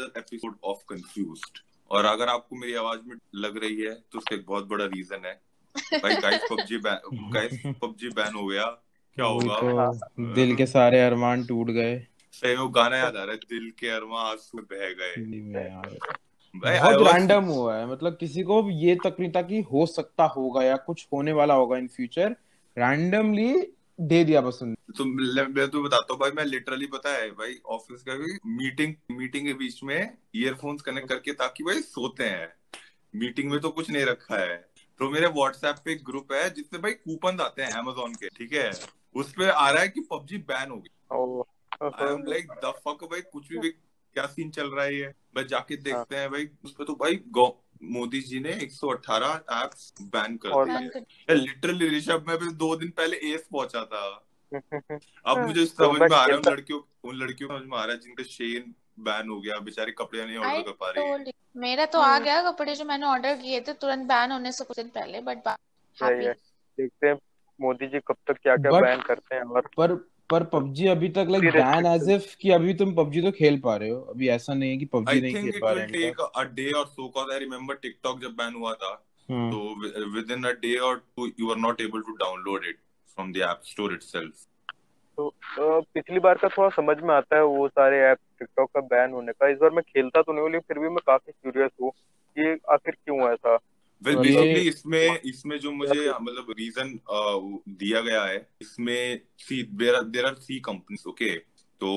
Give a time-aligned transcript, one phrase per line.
[0.00, 1.58] Another episode of confused
[1.90, 5.26] और अगर आपको मेरी आवाज़ में लग रही है तो उसका एक बहुत बड़ा रीजन
[5.26, 5.40] है।
[5.94, 8.64] भाई guys PUBG ban guys PUBG ban हो गया।
[9.16, 9.90] क्या होगा?
[9.92, 11.98] तो दिल के सारे अरमान टूट गए।
[12.32, 15.14] सही वो गाना याद आ रहा है दिल के अरमान आँसू बह गए।
[16.56, 20.62] बहुत रैंडम हुआ है। मतलब किसी को ये तक नहीं था कि हो सकता होगा
[20.62, 22.36] या कुछ होने वाला होगा इन फ्यूचर
[22.76, 23.54] रैंडमली
[24.00, 24.58] दे दिया बस
[24.96, 28.94] तो मैं तो बताता हूँ भाई मैं लिटरली पता है भाई ऑफ़िस का भी मीटिंग
[29.10, 32.48] मीटिंग के बीच में ईयरफोन्स कनेक्ट करके ताकि भाई सोते हैं।
[33.14, 34.56] मीटिंग में तो कुछ नहीं रखा है।
[34.98, 38.52] तो मेरे व्हाट्सएप पे एक ग्रुप है जिसमें भाई कूपन आते हैं अमेजोन के ठीक
[38.52, 38.72] है?
[39.14, 40.90] उस पे आ रहा है कि पबजी बैन हो गई।
[41.84, 45.06] I am like the fuck भाई कुछ भी क्या सीन चल रहा है ये?
[45.34, 47.14] भाई जाके। देखते हैं भाई उस उसपे तो भाई
[47.82, 53.46] मोदी जी ने 118 एप्स बैन कर दिए। लिटरली ऋषभ मैं दो दिन पहले एस
[53.52, 54.02] पहुँचा था।
[54.52, 57.94] अब मुझे समझ में आ रहा है लड़कियों उन लड़कियों को समझ में आ रहा
[57.94, 62.00] है जिनके शेन बैन हो गया बेचारे कपड़े नहीं ऑर्डर कर पा रहे। मेरा तो
[62.00, 65.20] आ गया कपड़े जो मैंने ऑर्डर किए थे तुरंत बैन होने से कुछ दिन पहले
[65.20, 65.48] बट
[66.78, 67.14] देखते हैं
[67.60, 69.94] मोदी जी कब तक क्या क्या बैन करते हैं और पर
[70.30, 73.76] पर पबजी अभी तक लाइक बैन एज इफ़ कि अभी तुम पबजी तो खेल पा
[73.76, 76.42] रहे हो। अभी ऐसा नहीं है कि पबजी नहीं खेल पा रहे हो। टेक अ
[76.54, 79.50] डे और so cause I remember TikTok जब बैन हुआ था hmm.
[79.50, 82.78] तो विद इन अ डे और too you are not able to download it
[83.14, 84.46] from the app store itself
[85.18, 85.34] तो
[85.94, 89.32] पिछली बार का थोड़ा समझ में आता है वो सारे ऐप टिकटॉक का बैन होने
[89.32, 91.90] का। इस बार मैं खेलता तो नहीं हूँ लेकिन फिर भी मैं काफ़ी क्यूरियस हूँ
[92.36, 93.58] कि आखिर क्यों ऐसा।
[94.02, 96.98] वेल बेसिकली इसमें इसमें जो मुझे मतलब रीजन
[97.78, 101.34] दिया गया है इसमें see there are see companies okay
[101.80, 101.90] तो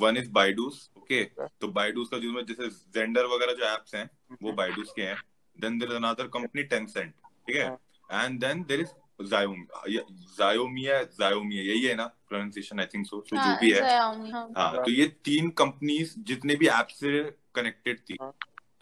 [0.00, 1.22] वन इज़ बाइडूस ओके
[1.60, 4.08] तो बाइडूस का जो जैसे जेंडर वगैरह जो एप्स हैं
[4.42, 4.92] वो बाइडूस.
[4.96, 5.16] के हैं।
[5.56, 7.66] Then there is another company Tencent ठीक है?
[8.10, 8.88] And then there is
[9.30, 14.14] Xiaomi Xiaomi यही है ना प्रोनाउंसिएशन आई थिंक सो तो जो भी है। हाँ,
[14.56, 17.22] हाँ तो ये तीन कंपनीज़ जितने भी एप से
[17.54, 18.30] कनेक्टेड थी। हाँ।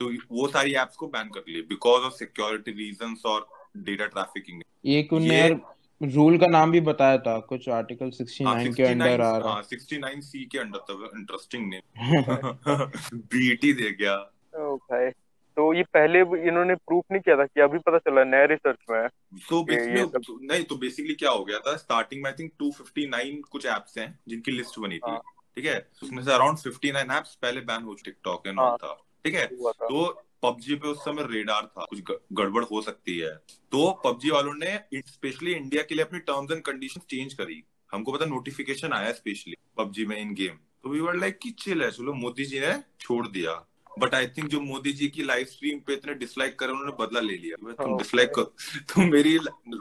[0.00, 4.62] तो वो सारी एप्स को बैन कर लिए बिकॉज़ ऑफ़ सिक्योरिटी रीजन और डेटा ट्रैफिकिंग
[4.86, 5.60] एक उन्होंने
[6.02, 9.62] रूल का नाम भी बताया था कुछ आर्टिकल 69 हाँ, के अंडर आ रहा हाँ,
[9.62, 11.82] 69 सी के अंडर था इंटरेस्टिंग नेम
[13.14, 14.14] बीटी दे गया।
[14.66, 18.78] ओके तो ये पहले इन्होंने प्रूफ नहीं किया था कि अभी पता चला नया रिसर्च
[18.90, 19.08] में
[19.48, 21.76] तो बेसिकली नहीं तो बेसिकली क्या हो गया था?
[21.76, 25.22] स्टार्टिंग में आई थिंक 259 कुछ एप्स हैं जिनकी लिस्ट बनी थी। हाँ।
[25.56, 25.88] ठीक है?
[26.02, 29.46] उसमें से अराउंड 59 एप्स पहले बैन हो टिकटॉक एंड ऑल था। ठीक है?
[29.72, 32.02] तो पबजी पे उस समय रेडार था। कुछ
[32.32, 33.34] गड़बड़ हो सकती है।
[33.72, 38.12] तो पबजी वालों ने स्पेशली इंडिया के लिए अपनी टर्म्स एंड कंडीशन चेंज करी। हमको
[38.12, 41.90] पता नोटिफिकेशन आया स्पेशली पबजी में इन गेम तो वी वर लाइक कि चिल है
[41.90, 43.66] चलो मोदी जी ने छोड़ दिया।
[43.98, 47.20] बट आई थिंक जो मोदी जी की लाइव स्ट्रीम पे इतने डिसलाइक करे उन्होंने बदला
[47.20, 48.42] ले लिया। तुम डिसलाइक कर।
[48.94, 49.38] तुम मेरी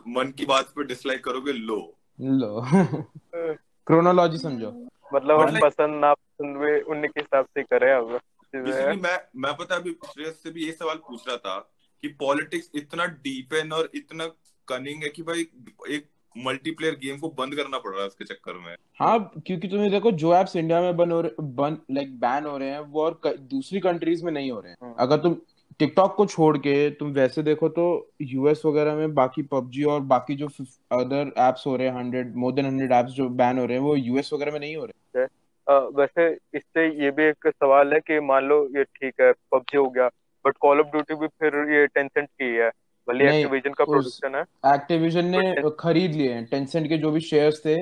[0.07, 2.65] मन की बात पे डिसलाइक करोगे लो। लो।
[3.87, 8.19] क्रोनोलॉजी समझो। मतलब हम पसंद ना पसंद उनके हिसाब से करे अब।
[8.55, 11.57] मैं मैं पता अभी श्रेयस से भी ये सवाल पूछ रहा था
[12.03, 14.25] कि पॉलिटिक्स इतना डीप है और इतना
[14.67, 15.47] कनिंग है कि भाई
[15.89, 16.05] एक
[16.37, 20.11] मल्टीप्लेयर गेम को बंद करना पड़ रहा है उसके चक्कर में। हाँ क्योंकि तुम्हें देखो
[20.11, 23.19] जो एप्स इंडिया में बन हो रहे बन लाइक बैन हो रहे हैं वो और
[23.27, 25.35] दूसरी कंट्रीज़ में नहीं हो रहे हैं। हाँ। अगर तुम
[25.79, 30.35] टिकटॉक को छोड़ के तुम वैसे देखो तो यूएस वगैरह में बाकी पबजी और बाकी
[30.35, 30.47] जो
[30.91, 33.83] अदर एप्स हो रहे हैं hundred more than hundred apps जो बैन हो रहे हैं
[33.83, 35.25] वो यूएस वगैरह में नहीं हो रहे।
[35.67, 39.89] वैसे इससे ये भी एक सवाल है कि मान लो ये ठीक है पबजी हो
[39.89, 40.07] गया
[40.45, 42.69] बट कॉल ऑफ़ ड्यूटी भी फिर ये टेंसेंट की है
[43.07, 44.41] भले एक्टिविजन का प्रोडक्शन है।
[44.73, 47.75] एक्टिविजन ने खरीद लिए हैं। टेंसेंट के जो भी शेयर्स थे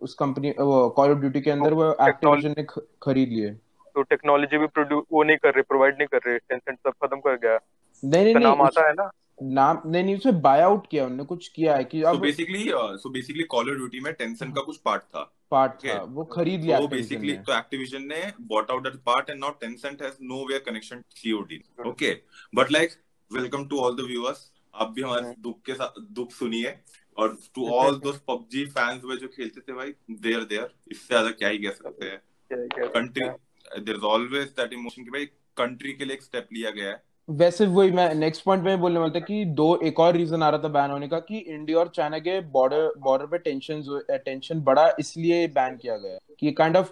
[0.00, 2.64] उस कंपनी वो कॉल ऑफ़ ड्यूटी के अंदर वो एक्टिविजन ने
[3.02, 3.50] खरीद लिए
[3.94, 7.16] तो टेक्नोलॉजी भी प्रोड्यूस वो नहीं कर रही प्रोवाइड नहीं कर रही। टेंसेंट सब खत्म
[7.16, 7.58] कर गया।
[8.04, 9.10] नहीं नहीं नाम आता है ना?
[9.42, 13.10] नाम नहीं नहीं उसमें बाय आउट किया उन्होंने कुछ किया है कि अब basically so
[13.10, 15.88] basically call of duty में टेंशन का कुछ पार्ट था। Part okay.
[15.90, 19.50] था वो खरीद लिया तो बेसिकली तो एक्टिविजन ने bought out that part and now
[19.60, 20.16] Tencent has
[20.48, 22.12] nowhere connection COD okay
[22.54, 22.98] but like
[23.30, 26.74] welcome to all the viewers आप भी हमारे दुख के साथ दुख सुनिए।
[27.18, 31.30] और to all those PUBG fans वे जो खेलते थे भाई देयर देयर इससे ज़्यादा
[31.32, 32.18] क्या ही कह सकते हैं।
[32.88, 35.26] Country there is always that emotion कि भाई
[35.56, 39.00] कंट्री के लिए एक स्टेप लिया गया है। वैसे वही मैं नेक्स्ट पॉइंट में बोलने
[39.00, 41.78] वाला था कि दो एक और रीजन आ रहा था बैन होने का कि इंडिया
[41.78, 43.82] और चाइना के बॉर्डर बॉर्डर पे टेंशन
[44.24, 46.90] टेंशन बढ़ा इसलिए बैन किया गया कि काइंड ऑफ़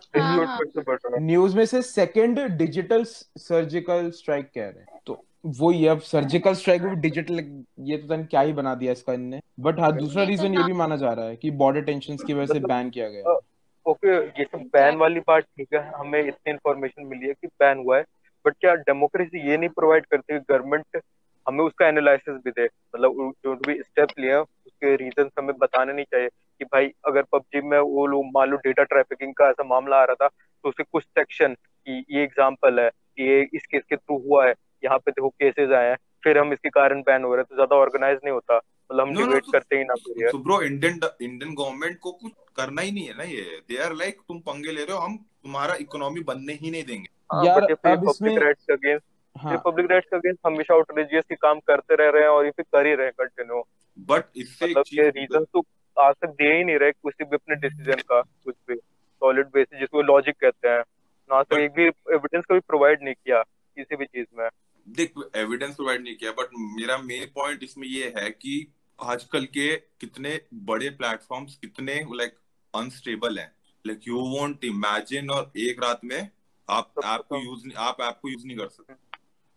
[1.18, 5.22] न्यूज़ में से सेकंड डिजिटल सर्जिकल स्ट्राइक कह रहे हैं। तो
[5.58, 7.40] वो ये अब सर्जिकल स्ट्राइक भी डिजिटल
[7.84, 10.72] ये तो तन क्या ही बना दिया इसका इनने। बट हाँ दूसरा रीजन ये भी
[10.72, 13.38] माना जा रहा है कि बॉर्डर टेंशन की वजह से बैन किया गया
[13.86, 17.78] ओके ये तो बैन वाली पार्ट ठीक है। हमें इतनी इन्फॉर्मेशन मिली है कि बैन
[17.78, 18.04] हुआ है।
[18.44, 21.00] बट क्या डेमोक्रेसी ये नहीं प्रोवाइड करती गवर्नमेंट
[21.46, 22.64] हमें उसका एनालिसिस भी दे?
[22.64, 27.60] मतलब जो भी स्टेप्स लिए उसके रीजन हमें बताने नहीं चाहिए कि भाई अगर पबजी
[27.68, 30.82] में वो लोग मान लो डेटा ट्रैफिकिंग का ऐसा मामला आ रहा था तो उसे
[30.82, 32.88] कुछ सेक्शन कि ये एग्ज़ाम्पल है
[33.20, 34.54] ये इस केस के थ्रू हुआ है
[34.84, 37.54] यहाँ पे देखो केसेस आए हैं फिर हम इसके कारण बैन हो रहे हैं तो
[37.54, 40.38] ज़्यादा ऑर्गेनाइज नहीं होता। मतलब हम No, no, डिबेट तो- करते ही ना फिर तो
[40.38, 44.20] ब्रो इंडियन इंडियन गवर्नमेंट को कुछ करना ही नहीं है ना ये। दे आर लाइक
[44.28, 48.10] तुम पंगे ले रहे हो हम तुम्हारा इकोनॉमी बनने ही नहीं देंगे। यार, ये अब
[48.10, 49.04] इसमें- राइट्स के अगेंस्ट
[49.38, 52.64] हाँ। पब्लिक राइट्स के अगेंस्ट हमेशा आउटरीजियस काम करते रह रहे हैं और ये फिर
[52.64, 53.64] कर ही रहे हैं कंटिन्यू
[53.98, 55.64] बट इससे मतलब ये रीजन तो
[56.00, 58.76] आज तक दे ही नहीं रहे किसी भी अपने डिसीज़न का कुछ भी।
[59.20, 63.42] सॉलिड बेसिस जिसको लॉजिक कहते हैं। तक But- एक भी एविडेंस कभी प्रोवाइड नहीं किया
[63.76, 64.48] किसी भी चीज़ में।
[64.88, 68.72] देख एविडेंस प्रोवाइड नहीं किया बट मेरा मेन पॉइंट इसमें ये है कि
[69.02, 72.32] आजकल के कितने बड़े प्लेटफॉर्म्स कितने लाइक
[72.74, 73.52] अनस्टेबल हैं।
[73.86, 76.30] लाइक यू वोंट इमेजिन और एक रात में
[76.70, 78.94] आप ऐप को यूज़ नहीं आप ऐप को यूज़ नहीं कर सकते।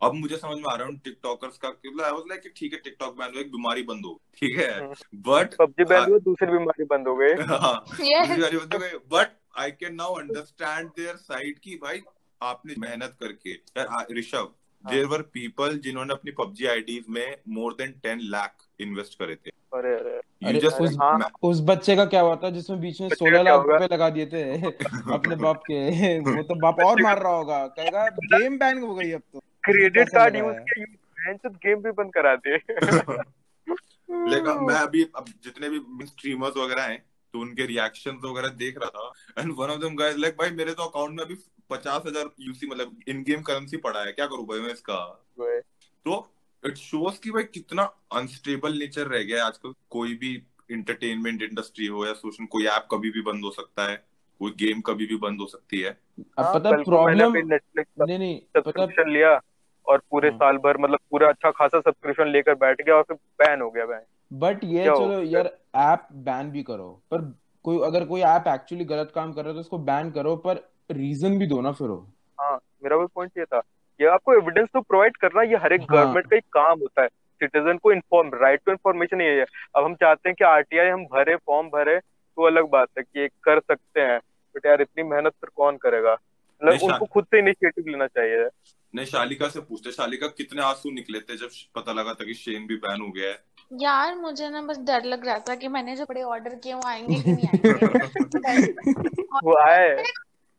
[0.01, 3.17] अब मुझे समझ में आ रहा है टिकटॉकर्स का आई वाज लाइक ठीक है टिकटॉक
[3.17, 4.87] बैन हो एक बीमारी बंद हो ठीक है?
[5.27, 8.27] बट पबजी बैन हुआ दूसरी बीमारी बंद हो गई। हाँ Yes.
[8.27, 12.01] दूसरी वाली बंद हो गई। But I can now understand their side की भाई
[12.41, 17.73] आपने मेहनत करके यार ऋषभ हाँ। देयर वर पीपल जिन्होंने अपनी पबजी आईडीज में more
[17.73, 21.95] than ten lakh invest करे थे। अरे अरे यू अरे जस्ट उस हाँ। उस बच्चे
[21.95, 24.43] का क्या हुआ था जिसमें बीच में सोलह लाख रुपए लगा दिए थे?
[25.13, 29.11] अपने बाप के। वो तो बाप और मार रहा होगा। कहेगा गेम बैन हो गई
[29.11, 30.55] अब तो। Credit card use.
[30.55, 32.55] किया यूज़ गेम भी बंद करा दे।
[34.29, 38.89] लेकिन मैं अभी अब जितने भी स्ट्रीमर्स वगैरह हैं तो उनके रिएक्शन वगैरह देख रहा
[38.89, 41.35] था। And one of them guys like भाई मेरे तो अकाउंट में अभी
[41.69, 45.25] पचास हज़ार यूसी मतलब इन गेम करेंसी पड़ा है। क्या करूँ भाई मैं इसका?
[45.37, 46.32] तो
[46.65, 51.85] इट शोज़ कि भाई कितना अनस्टेबल नेचर रह गया है आजकल। कोई भी इंटरटेनमेंट इंडस्ट्री
[51.85, 53.95] हो या सोशल कोई ऐप कभी भी बंद हो सकता है।
[54.39, 55.89] कोई गेम कभी भी बंद हो सकती है।
[56.19, 59.41] अब हाँ, पता प्रॉब्लम नेटफ्लिक्स नहीं नहीं सब्सक्रिप्शन लिया
[59.87, 63.17] और पूरे हाँ। साल भर मतलब पूरा अच्छा खासा सब्सक्रिप्शन लेकर बैठ गया और फिर
[63.17, 64.01] बैन हो गया बैन
[64.39, 69.11] बट ये चलो यार ऐप बैन भी करो। पर कोई अगर कोई ऐप एक्चुअली गलत
[69.15, 72.13] काम कर रहा है तो उसको बैन करो पर रीजन भी दो ना फिर वो
[72.39, 73.61] हाँ मेरा वो पॉइंट ये था।
[74.01, 77.01] ये आपको एविडेंस तो प्रोवाइड करना ये हर एक हाँ। गवर्नमेंट का एक काम होता
[77.01, 79.45] है। सिटीजन को इन्फॉर्म राइट टू इन्फॉर्मेशन ये है।
[79.75, 83.27] अब हम चाहते हैं कि आरटीआई हम भरे फॉर्म भरे तो अलग बात है कि
[83.43, 84.19] कर सकते हैं।
[84.55, 86.17] बट यार इतनी मेहनत फिर कौन करेगा?
[86.63, 88.47] मतलब उनको खुद से इनिशिएटिव लेना चाहिए।
[88.95, 92.67] नहीं शालिका से पूछते शालिका कितने आँसू निकले थे जब पता लगा था कि शेन
[92.67, 93.39] भी बैन हो गया है?
[93.73, 96.81] यार मुझे ना बस डर लग रहा था कि मैंने जो बड़े ऑर्डर किए वो
[96.87, 98.71] आएँगे कि नहीं आएँगे।
[99.43, 100.03] वो आए।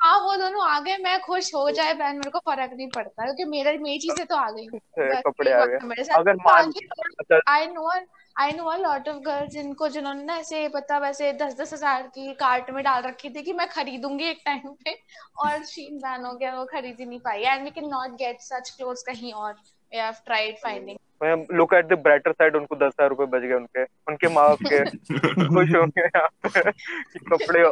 [0.04, 3.24] हाँ वो दोनों आ गए मैं खुश हो जाए बहन मेरे को फ़र्क नहीं पड़ता
[3.24, 4.66] क्योंकि मेरा मेरी चीज़ें तो आ गई।
[5.22, 6.72] कपड़े आ गए। मेरे साथ अगर मान
[7.48, 7.90] I know
[8.36, 12.02] I know a lot of girls जिनको जिन्होंने ना ऐसे पता वैसे दस दस हज़ार
[12.08, 14.98] की कार्ट में डाल रखी थी कि मैं खरीदूँगी एक टाइम पे
[15.38, 18.40] और शीन बैन हो गया वो खरीद ही नहीं पाई। And we can not get
[18.40, 19.54] such cloth कहीं और।
[19.94, 20.98] We tried finding.
[21.20, 24.48] Finding look at the brighter side उनको दस हज़ार रुपए बच गए उनके उनके माँ
[24.48, 24.84] बाप के।
[25.48, 26.70] खुश होंगे यहाँ पे।
[27.18, 27.62] कपड़े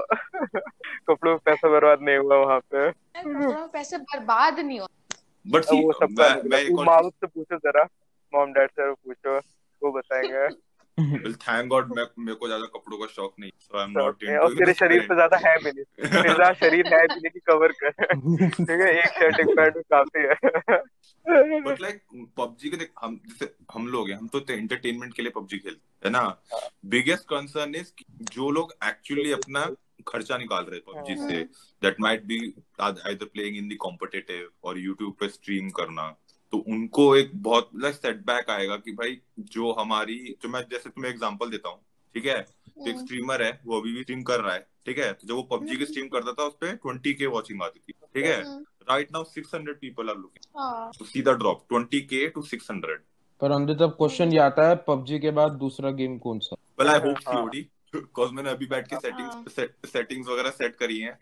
[1.09, 4.87] कपड़ों में पैसा बर्बाद नहीं हुआ वहाँ पे। कपड़ों में पैसे बर्बाद नहीं हो
[5.47, 5.93] बट वो
[6.57, 7.87] एक माँ बाप से पूछो जरा।
[8.35, 9.39] मॉम डैड से पूछो
[9.83, 10.49] वो बताएँगे।
[10.99, 14.55] थैंक गॉड मैं मेरे को ज़्यादा कपड़ों का शौक नहीं सो आई एम नॉट और
[14.55, 15.85] तेरे शरीर पे ज़्यादा है भी नहीं।
[16.23, 17.91] तेरे शरीर है भी नहीं कि कवर कर।
[18.49, 20.35] ठीक है एक शर्ट एक पैंट में काफ़ी है।
[21.63, 22.01] बट लाइक
[22.37, 26.09] पबजी के देख हम जैसे हम लोग हैं हम तो एंटरटेनमेंट के लिए पबजी खेलते
[26.09, 26.25] हैं ना?
[26.87, 27.93] बिगेस्ट कंसर्न इज़
[28.33, 29.65] जो लोग एक्चुअली अपना
[30.09, 31.43] खर्चा निकाल रहे पबजी से
[31.83, 32.39] that might be
[32.81, 36.09] either playing in the competitive और यूट्यूब पे स्ट्रीम करना।
[36.53, 39.21] तो उनको एक बहुत लाइक सेटबैक आएगा कि भाई
[39.53, 41.79] जो हमारी जो मैं जैसे तुम्हें एग्जांपल देता हूँ
[42.15, 42.41] ठीक है?
[42.41, 45.13] तो एक स्ट्रीमर है वो अभी भी स्ट्रीम कर रहा है ठीक है?
[45.13, 47.93] तो जब वो पबजी की स्ट्रीम करता था उस पर ट्वेंटी के वॉचिंग आती थी
[47.93, 48.43] ठीक है?
[48.91, 52.71] Right now six hundred people are looking हाँ। तो सीधा ड्रॉप ट्वेंटी के टू सिक्स
[52.71, 53.01] हंड्रेड
[53.41, 56.57] पर अंदर तब क्वेश्चन ये आता है पबजी के बाद दूसरा गेम कौन सा?
[56.81, 57.61] वेल आई होप हाँ। सीओडी
[57.95, 61.19] बिकॉज़ मैंने अभी बैठ के सेटिंग्स सेटिंग्स वगैरह सेट करी हैं।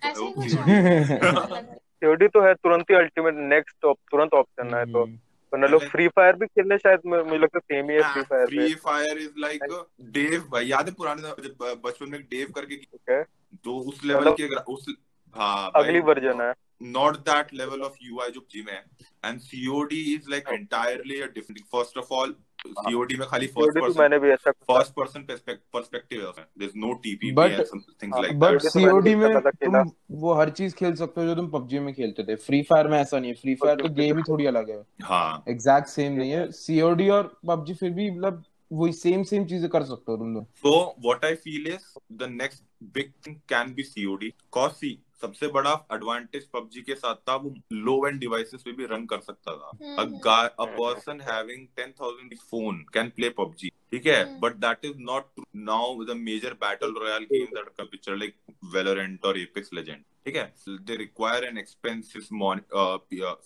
[2.03, 5.05] ही COD सीओडी तो है तुरंत ही अल्टीमेट नेक्स्ट तुरंत ऑप्शन है तो
[5.53, 8.47] वरना लोग फ्री फायर भी खेलने शायद मुझे लगता है सेम ही है free fire
[8.47, 12.75] free fire is like Dave भाई याद है पुराने जब बचपन में डेव करके
[13.11, 13.25] है
[13.65, 14.95] तो उस लेवल मतलब के उस
[15.37, 16.53] हाँ अगली वर्जन है।
[16.83, 18.85] Not that level of UI जो जिम है।
[19.25, 22.35] And COD is like entirely a different first of all
[22.67, 26.77] COD में खाली फ़र्स्ट तो पर्सन मैंने भी ऐसा फ़र्स्ट पर्सन पर्सपेक्टिव है there is
[26.77, 30.75] no TPP but and some things like but तो सीओडी में तुम वो हर चीज़
[30.75, 33.37] खेल सकते हो जो तुम पबजी में खेलते थे। फ्री फायर में ऐसा नहीं है।
[33.37, 37.33] फ्री फायर तो गेम ही थोड़ी अलग है। हाँ। एग्जैक्ट सेम नहीं है। सीओडी और
[37.49, 40.73] पबजी फिर भी मतलब वही सेम सेम चीज़ें कर सकते हो तुम लोग। So
[41.05, 42.63] what I feel is the next
[42.97, 47.55] big thing can be COD cause see सबसे बड़ा एडवांटेज पबजी के साथ था वो
[47.73, 52.37] लो एंड डिवाइसेस पे भी रन कर सकता था। A guy a person having 10000
[52.51, 54.25] phone can play PUBG ठीक है?
[54.41, 58.35] But that is not now the major battle royale game that come picture like
[58.75, 60.53] Valorant और एपेक्स लेजेंड ठीक है?
[60.69, 62.23] They require an expensive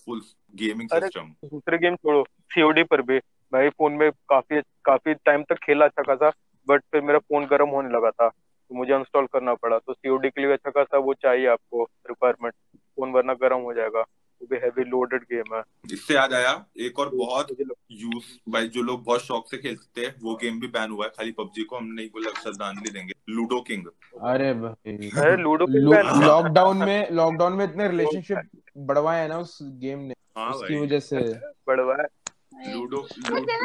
[0.05, 0.21] full
[0.55, 3.19] gaming system दूसरे game छोड़ो COD पर भी।
[3.55, 6.31] भाई फ़ोन में काफ़ी काफ़ी टाइम तक खेला अच्छा खासा
[6.67, 10.29] बट फिर मेरा फ़ोन गर्म होने लगा था तो मुझे इंस्टॉल करना पड़ा। तो सीओडी
[10.29, 14.01] के लिए अच्छा खासा वो चाहिए आपको रिक्वायरमेंट फ़ोन वरना गर्म हो जाएगा।
[14.41, 15.61] वो भी हैवी लोडेड गेम है।
[15.93, 17.51] इससे याद आया एक और बहुत
[17.91, 21.11] यूज़ भाई जो लोग बहुत शौक से खेलते हैं वो गेम भी बैन हुआ है।
[21.17, 23.85] खाली पबजी को हम नहीं बोला श्रद्धांजलि देंगे। लूडो किंग
[24.23, 25.65] अरे भाई अरे लूडो
[26.21, 30.99] लॉकडाउन में लॉकडाउन में इतने रिलेशनशिप बढ़वाए हैं ना उस गेम ने हाँ उसकी वजह
[30.99, 31.21] से।
[31.67, 32.07] बढ़वाए।
[32.67, 33.07] Ludo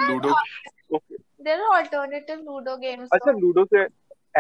[0.09, 0.33] Ludo
[1.43, 3.83] there are alternative Ludo games अच्छा लूडो से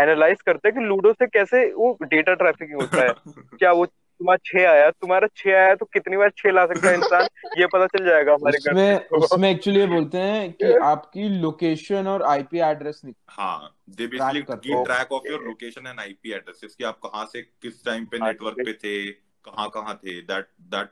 [0.02, 3.12] एनालाइज करते हैं कि लूडो से कैसे वो डेटा ट्रैफिकिंग होता है।
[3.59, 4.90] क्या वो तुम्हारा छह आया?
[4.90, 7.28] तुम्हारा छह आया तो कितनी बार छह ला सकता है इंसान?
[7.59, 12.23] ये पता चल जाएगा हमारे उसमें उसमें एक्चुअली ये बोलते हैं कि आपकी लोकेशन और
[12.23, 17.00] आईपी एड्रेस हाँ they basically keep track of your location and IP addresses कि आप
[17.02, 20.20] कहाँ से किस टाइम पे नेटवर्क पे थे। कहाँ कहाँ थे?
[20.20, 20.90] That that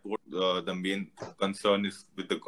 [0.66, 2.40] the main concern is with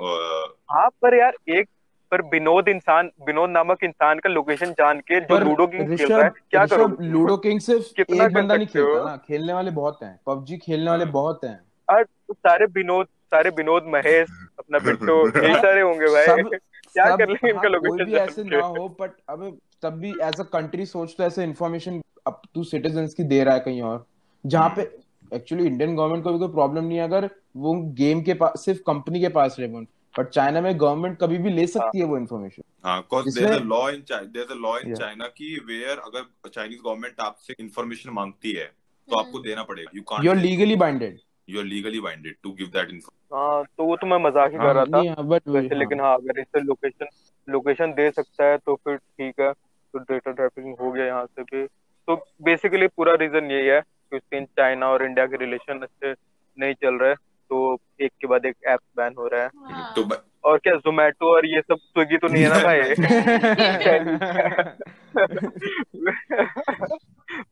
[0.71, 1.69] हाँ पर यार एक
[2.13, 6.25] पर विनोद इंसान विनोद नामक इंसान का लोकेशन जान के जो लूडो किंग खेल रहा
[6.25, 10.21] है क्या करो लूडो किंग सिर्फ़ एक बंदा नहीं खेलता ना खेलने वाले बहुत हैं
[10.27, 14.29] पबजी खेलने वाले बहुत हैं। और सारे विनोद सारे विनोद महेश
[14.59, 16.43] अपना बिट्टू यही सारे होंगे भाई।
[16.93, 20.87] क्या कर लेंगे इनका लोकेशन ऐसे ना हो बट अब तब भी एज अ कंट्री
[20.87, 24.07] सोच तो ऐसे इन्फॉर्मेशन अब टू सिटीजंस की दे रहा है कहीं और
[24.47, 24.83] जहाँ पे
[25.33, 28.81] एक्चुअली इंडियन गवर्नमेंट को भी कोई प्रॉब्लम नहीं है अगर वो गेम के पास सिर्फ़
[28.87, 29.85] कंपनी के पास रहे
[30.15, 34.51] बट चाइना में गवर्नमेंट कभी भी ले सकती है वो इन्फॉर्मेशन हाँ in China there's
[34.51, 38.65] a law in China कि where अगर चाइनीज़ गवर्नमेंट आपसे इन्फॉर्मेशन मांगती है
[39.09, 41.19] तो आपको देना पड़ेगा। You can't you are legally binded
[41.49, 44.59] you are legally binded to give that information हाँ तो वो तो मैं मज़ाक ही
[44.59, 47.07] कर रहा था। बट वैसे लेकिन हाँ। अगर इससे लोकेशन
[47.49, 51.43] लोकेशन दे सकता है तो फिर ठीक है। तो डेटा ट्रैफिकिंग हो गया यहाँ से
[51.43, 53.81] भी। तो बेसिकली पूरा रीजन यही है
[54.11, 56.15] कि उसके चाइना और इंडिया के रिलेशन अच्छे
[56.59, 59.49] नहीं चल रहे तो एक के बाद एक ऐप बैन हो रहा है।
[59.95, 60.09] तो
[60.45, 62.81] और क्या जोमेटो और ये सब स्विगी तो नहीं है ना भाई?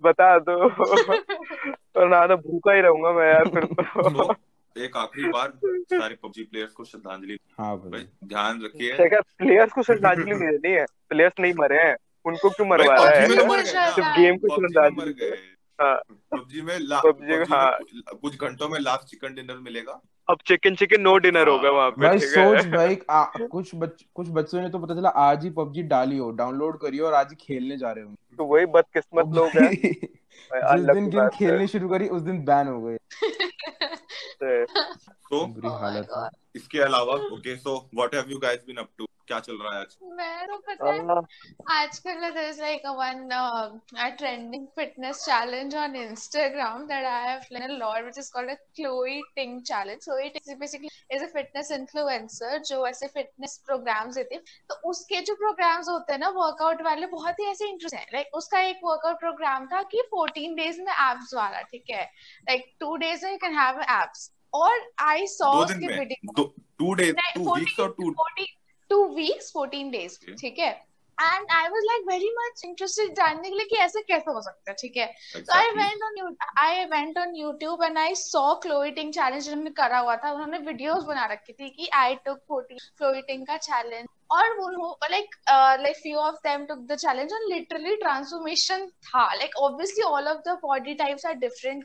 [0.02, 0.68] बता दो।
[2.00, 4.32] और ना तो भूखा ही रहूँगा मैं यार फिर तो।
[4.78, 10.24] एक आखिरी बार सारे पबजी प्लेयर्स को श्रद्धांजलि। हाँ भाई ध्यान रखिए। प्लेयर्स को श्रद्धांजलि
[10.24, 13.28] नहीं देनी है। प्लेयर्स नहीं मरे हैं उनको क्यों मरवा रहा है?
[13.28, 15.12] सिर्फ़ गेम को श्रद्धांजलि
[15.80, 17.78] पबजी में पबजी हाँ।
[18.22, 22.06] कुछ घंटों में लास्ट चिकन डिनर मिलेगा। अब चिकन चिकन नो डिनर होगा वहाँ पे
[22.06, 25.82] भाई सोच भाई आ, कुछ बच, कुछ बच्चों ने तो पता चला आज ही पबजी
[25.82, 29.48] डाली हो डाउनलोड करी और आज ही खेलने जा रहे हो। तो वही बदकिस्मत लोग
[29.48, 29.70] हैं।
[30.52, 32.98] जिस दिन गेम खेलने शुरू करी उस दिन बैन हो गए।
[35.30, 39.38] तो बुरी हालत इसके अलावा okay so what have you guys been up to क्या
[39.46, 39.96] चल रहा है आज?
[40.18, 41.22] मैं तो पता है
[41.72, 47.40] आजकल there is like a one a trending fitness challenge on Instagram that I have
[47.52, 51.26] learn a lot which is called a Chloe Ting challenge Chloe Ting basically is a
[51.34, 56.28] fitness influencer जो ऐसे fitness programmes देती है। तो उसके जो programmes होते हैं ना
[56.38, 60.56] वर्कआउट वाले बहुत ही ऐसे इंटरेस्ट है। लाइक उसका एक वर्कआउट प्रोग्राम था कि 14
[60.56, 62.02] डेज़ में एब्स वाला ठीक है?
[62.48, 66.44] लाइक 2 डेज़ में यू कैन हैव एब्स और आई सॉ उसके video
[66.78, 68.10] two days two weeks और two
[68.90, 70.87] two weeks fourteen days ठीक है?
[71.20, 74.70] And I was like very much interested जानने के लिए कि ऐसे कैसे हो सकता
[74.70, 75.06] है ठीक है?
[75.36, 79.98] तो I went on I went on YouTube and I saw Chloe Ting challenge उन्होंने करा
[79.98, 84.56] हुआ था उन्होंने वीडियोस बना रखी थी कि आई टुक फोर्टीन क्लोइटिंग का चैलेंज और
[84.56, 90.02] वो like like few of them took the challenge और लिटरली ट्रांसफॉर्मेशन था। Like obviously
[90.04, 91.84] all of the body types are different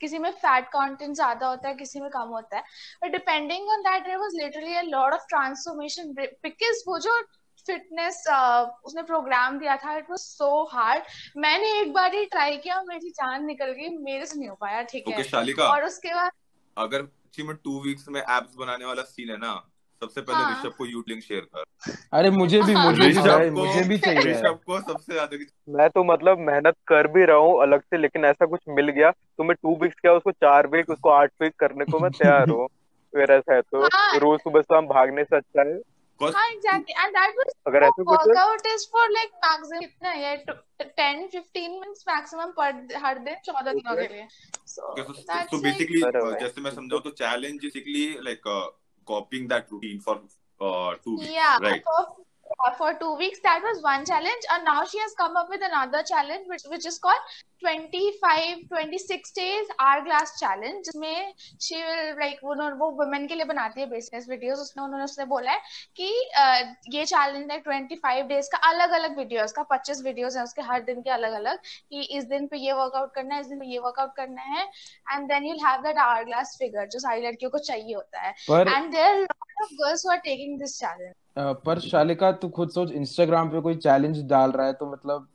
[0.00, 2.62] किसी में फैट कंटेंट ज़्यादा होता है किसी में कम होता है।
[3.02, 7.20] But depending on that there was literally a lot of transformation because वो जो
[7.66, 11.02] फिटनेस uh, उसने प्रोग्राम दिया था इट वाज सो हार्ड
[11.36, 14.82] मैंने एक बार ही ट्राई किया मेरी जान निकल गई मेरे से नहीं हो पाया
[14.82, 16.30] ठीक okay, है। शालिका, और उसके बाद
[16.78, 17.08] अगर
[17.44, 19.70] में टू वीक्स में एप्स बनाने वाला सीन है ना
[20.02, 23.50] सबसे पहले हाँ। ऋषभ को यूट लिंक शेयर कर। अरे मुझे भी मुझे भी को
[23.50, 25.36] मुझे भी चाहिए। ऋषभ को सबसे ज़्यादा
[25.68, 29.10] मैं तो मतलब मेहनत कर भी रहा हूँ अलग से लेकिन ऐसा कुछ मिल गया।
[29.10, 32.48] तो मैं टू वीक्स क्या उसको चार वीक उसको आठ वीक करने को मैं तैयार
[32.48, 32.68] हूँ।
[33.30, 37.34] ऐसा है तो हाँ। रोज सुबह शाम भागने से अच्छा है। हाँ एग्जैक्टली एंड दैट
[37.38, 40.36] वाज अगर ऐसा कुछ है workout is for like maximum कितना है?
[40.80, 44.26] 10 15 मिनट्स मैक्सिमम पर हर दिन 14 दिनों के लिए।
[44.66, 48.40] So Okay, so, that's so basically अरे uh, जैसे मैं समझाऊं तो challenge basically like
[49.06, 50.26] coping that routine for
[51.04, 55.14] two weeks yeah right for two weeks that was one challenge and now she has
[55.18, 57.16] come up with another challenge which, which is called
[57.60, 63.80] 25 26 days hourglass challenge जिसमें she will like वो वो women के लिए बनाती
[63.80, 65.60] है business videos उसमें उन्होंने उसने बोला है
[65.96, 70.42] कि uh, ये challenge है 25 days का अलग अलग videos का 25 videos है
[70.42, 71.58] उसके हर दिन के अलग अलग
[71.90, 74.68] कि इस दिन पे ये वर्कआउट करना है इस दिन पे ये वर्कआउट करना है
[75.14, 78.34] and then you'll have that hourglass figure जो सारी लड़कियों को चाहिए होता है
[78.76, 82.48] and there are a lot of girls who are taking this challenge पर शालिका तू
[82.48, 85.28] खुद सोच इंस्टाग्राम पे कोई चैलेंज डाल रहा है तो मतलब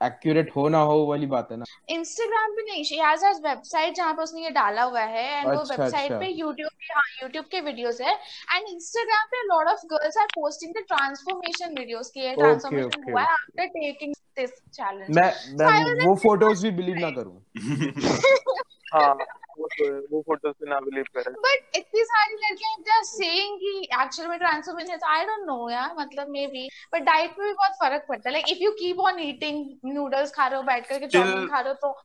[0.00, 1.64] एक्यूरेट हो ना हो वाली बात है ना?
[1.88, 5.48] इंस्टाग्राम पे नहीं शी हैज़ हर वेबसाइट जहाँ पे उसने ये डाला हुआ है एंड
[5.48, 6.18] अच्छा, वो वेबसाइट अच्छा.
[6.18, 8.12] पे यूट्यूब पे हाँ यूट्यूब के वीडियोस है
[8.52, 13.12] एंड इंस्टाग्राम पे lot of girls are posting the transformation videos की ट्रांसफॉर्मेशन okay, okay.
[13.12, 17.42] हुआ है आफ्टर टेकिंग दिस चैलेंज मैं मैं वो फ़ोटोज़ भी बिलीव ना करूँ।
[18.94, 19.16] हाँ।
[19.58, 23.88] वो तो वो फ़ोटोज़ पे ना बिलीव करे बट इतनी सारी लड़कियाँ जस्ट सेइंग कि
[24.02, 27.54] एक्चुअल में ट्रांसफॉर्मेशन है आई डोंट नो यार मतलब मे बी बट डाइट में भी
[27.54, 30.88] बहुत फ़र्क पड़ता है like if you keep on eating noodles खा रहे हो बैठ
[30.88, 32.02] करके चाउमीन खा रहे हो तो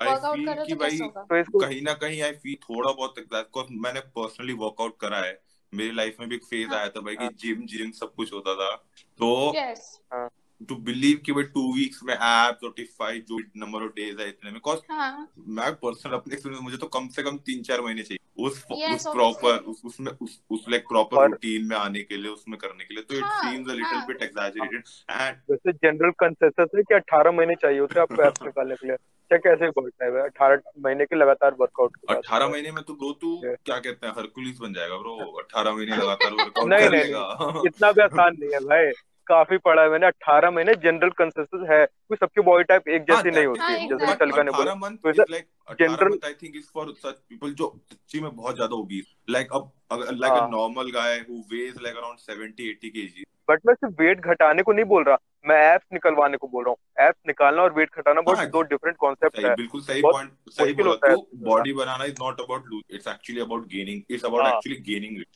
[0.00, 4.52] वर्कआउट कर रहे तो तो कहीं ना कहीं आई फील थोड़ा बहुत एग्जैक्ट मैंने पर्सनली
[4.52, 5.42] वर्कआउट करा है
[5.74, 8.14] मेरी लाइफ में भी एक फ़ेज़ हाँ। आया था भाई कि जिम हाँ। जिम सब
[8.14, 8.76] कुछ होता था
[9.18, 9.52] तो
[10.12, 10.28] हाँ।
[10.68, 14.50] टू बिलीव कि भाई टू वीक्स में ऐप नोटिफाई जो नंबर ऑफ़ डेज़ है इतने
[14.50, 15.28] में। कॉज हाँ.
[15.48, 18.94] मैं पर्सनल अपने एक्सपीरियंस मुझे तो कम से कम तीन चार महीने चाहिए। उस yes,
[18.94, 22.84] उस प्रॉपर उस उसमें उस उस लाइक प्रॉपर रूटीन में आने के लिए उसमें करने
[22.84, 26.94] के लिए। तो it seems a little bit exaggerated and वैसे जनरल कंसेंसस है कि
[26.94, 28.96] 18 महीने चाहिए होते हैं आपको ऐप निकालने के लिए।
[29.30, 33.40] क्या कैसे बढ़ता है अठारह महीने के लगातार वर्कआउट अठारह महीने में तो ब्रो तू
[33.44, 38.02] क्या कहते हैं हरकुलिस बन जाएगा ब्रो अठारह महीने लगातार वर्कआउट नहीं नहीं। इतना भी
[38.02, 38.92] आसान नहीं है भाई।
[39.26, 43.30] काफ़ी पढ़ा है मैंने अठारह महीने जनरल कंसेंसस है क्योंकि सबकी बॉडी टाइप एक जैसी
[43.30, 44.74] नहीं होती। जैसे मैं तलका ने बोला।
[45.80, 49.70] General I think is for such people जो सच्ची में बहुत ज़्यादा ओबीस लाइक अब
[49.92, 54.20] like a normal guy who weighs like around 70 80 KG but मैं सिर्फ़ वेट
[54.22, 55.16] घटाने को नहीं बोल रहा
[55.48, 58.62] मैं एप्स निकलवाने को बोल रहा हूँ। एप्स निकालना और वेट घटाना बहुत हाँ, दो
[58.62, 62.82] डिफरेंट कॉन्सेप्ट है। बिल्कुल सही पॉइंट सही बोला तू। Body banana is not about lose
[62.90, 65.28] it's actually about gaining it's about actually gaining weight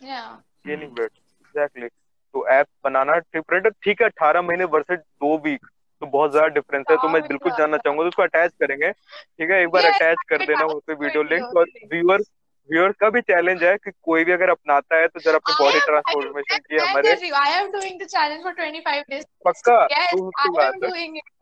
[0.66, 1.88] gaining weight exactly
[2.34, 5.66] तो ऐप बनाना डिफरेंट है। ठीक है अठारह महीने वर्सेज दो वीक
[6.02, 8.90] तो बहुत ज़्यादा डिफरेंस है। तो मैं हाँ, बिल्कुल जानना चाहूँगा तो उसको अटैच करेंगे।
[8.90, 12.30] ठीक है एक बार अटैच कर देना उस पर वीडियो लिंक और व्यूअर्स
[12.70, 15.78] व्यूअर्स का भी चैलेंज है कि कोई भी अगर अपनाता है तो जरा अपनी बॉडी
[15.80, 19.86] ट्रांसफॉर्मेशन की हमारे I am doing the challenge for 25 days पक्का?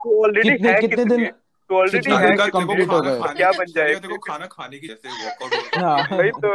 [0.00, 1.24] तो ऑलरेडी है कितने दिन?
[1.70, 5.52] तो ऑलरेडी है कंप्लीट हो गए क्या बन जाएगा देखो खाना खाने की जैसे वर्कआउट
[5.76, 6.50] हाँ वही तो।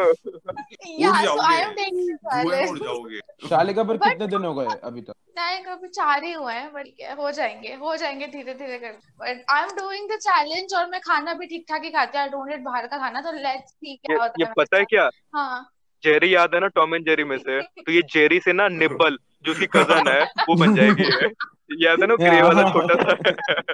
[2.69, 5.13] उड़ जाओगे। शालिका पर कितने दिन हो गए अभी तक?
[5.37, 9.43] नहीं कभी चार ही हुए हैं बट हो जाएँगे हो जाएँगे धीरे धीरे कर। But
[9.49, 12.29] I am doing the challenge और मैं खाना भी ठीक ठाक ही खाती हूँ। आई
[12.29, 15.09] डोंट ईट बाहर का खाना तो लेट्स सी क्या होता है। ये पता है क्या?
[15.35, 15.61] हाँ।
[16.03, 17.61] जेरी याद है ना टॉम एंड जेरी में से?
[17.61, 21.03] तो ये जेरी से ना निब्बल जो उसकी कज़न है वो बन जाएगी।
[21.85, 23.73] याद है ना ग्रे वाला छोटा सा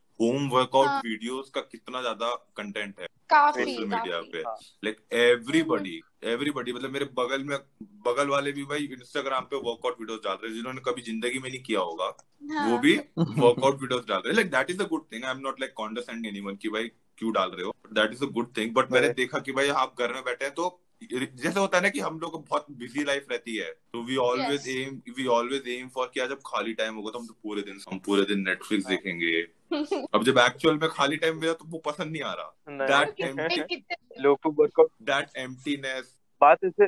[0.21, 4.41] होम वर्कआउट वीडियोस का कितना ज़्यादा कंटेंट है सोशल मीडिया पे।
[4.85, 7.57] लाइक एवरीबॉडी एवरीबॉडी मतलब मेरे बगल में
[8.05, 11.49] बगल वाले भी भाई इंस्टाग्राम पे वर्कआउट वीडियोस डाल रहे हैं जिन्होंने कभी ज़िंदगी में
[11.49, 12.69] नहीं किया होगा हाँ.
[12.69, 15.39] वो भी वर्कआउट वीडियोस डाल रहे हैं। Like that is a good thing I am
[15.39, 17.75] not like condescending anyone कि भाई क्यों डाल रहे हो?
[17.93, 20.53] That is a good thing but मैंने देखा कि भाई आप घर में बैठे हैं
[20.53, 20.69] तो
[21.13, 24.69] जैसे होता है ना कि हम लोग बहुत बिज़ी लाइफ रहती है तो we always
[24.69, 27.79] aim we always aim for कि जब खाली टाइम होगा तो हम तो पूरे दिन
[27.91, 29.41] हम पूरे दिन नेटफ्लिक्स हाँ। देखेंगे।
[30.13, 33.83] अब जब एक्चुअल में खाली टाइम मिला तो वो पसंद नहीं आ रहा। दैट
[34.21, 36.85] लोग वर्कआउट दैट एम्प्टीनेस बात इसे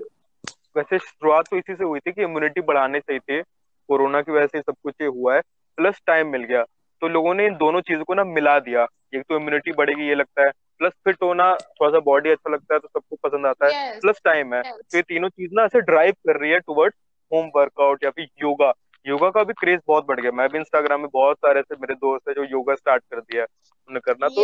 [0.77, 3.41] वैसे शुरुआत तो इसी से हुई थी कि इम्यूनिटी बढ़ाने से ही थे।
[3.87, 5.41] कोरोना की वजह से सब कुछ ये हुआ है
[5.77, 6.63] प्लस टाइम मिल गया।
[7.01, 10.15] तो लोगों ने इन दोनों चीज़ों को ना मिला दिया। एक तो इम्यूनिटी बढ़ेगी ये
[10.15, 10.51] लगता है।
[10.83, 14.01] प्लस फिट होना थोड़ा सा बॉडी अच्छा लगता है तो सबको पसंद आता है। Yes,
[14.01, 14.79] प्लस टाइम है। Yes.
[14.91, 16.97] तो ये तीनों चीज़ ना ऐसे ड्राइव कर रही है टुवर्ड्स
[17.31, 18.73] होम वर्कआउट या फिर योगा
[19.05, 21.95] योगा का भी क्रेज बहुत बढ़ गया। मैं भी इंस्टाग्राम में बहुत सारे ऐसे मेरे
[21.95, 23.45] दोस्त है जो योगा स्टार्ट कर दिया
[23.89, 24.43] उन्हें करना। तो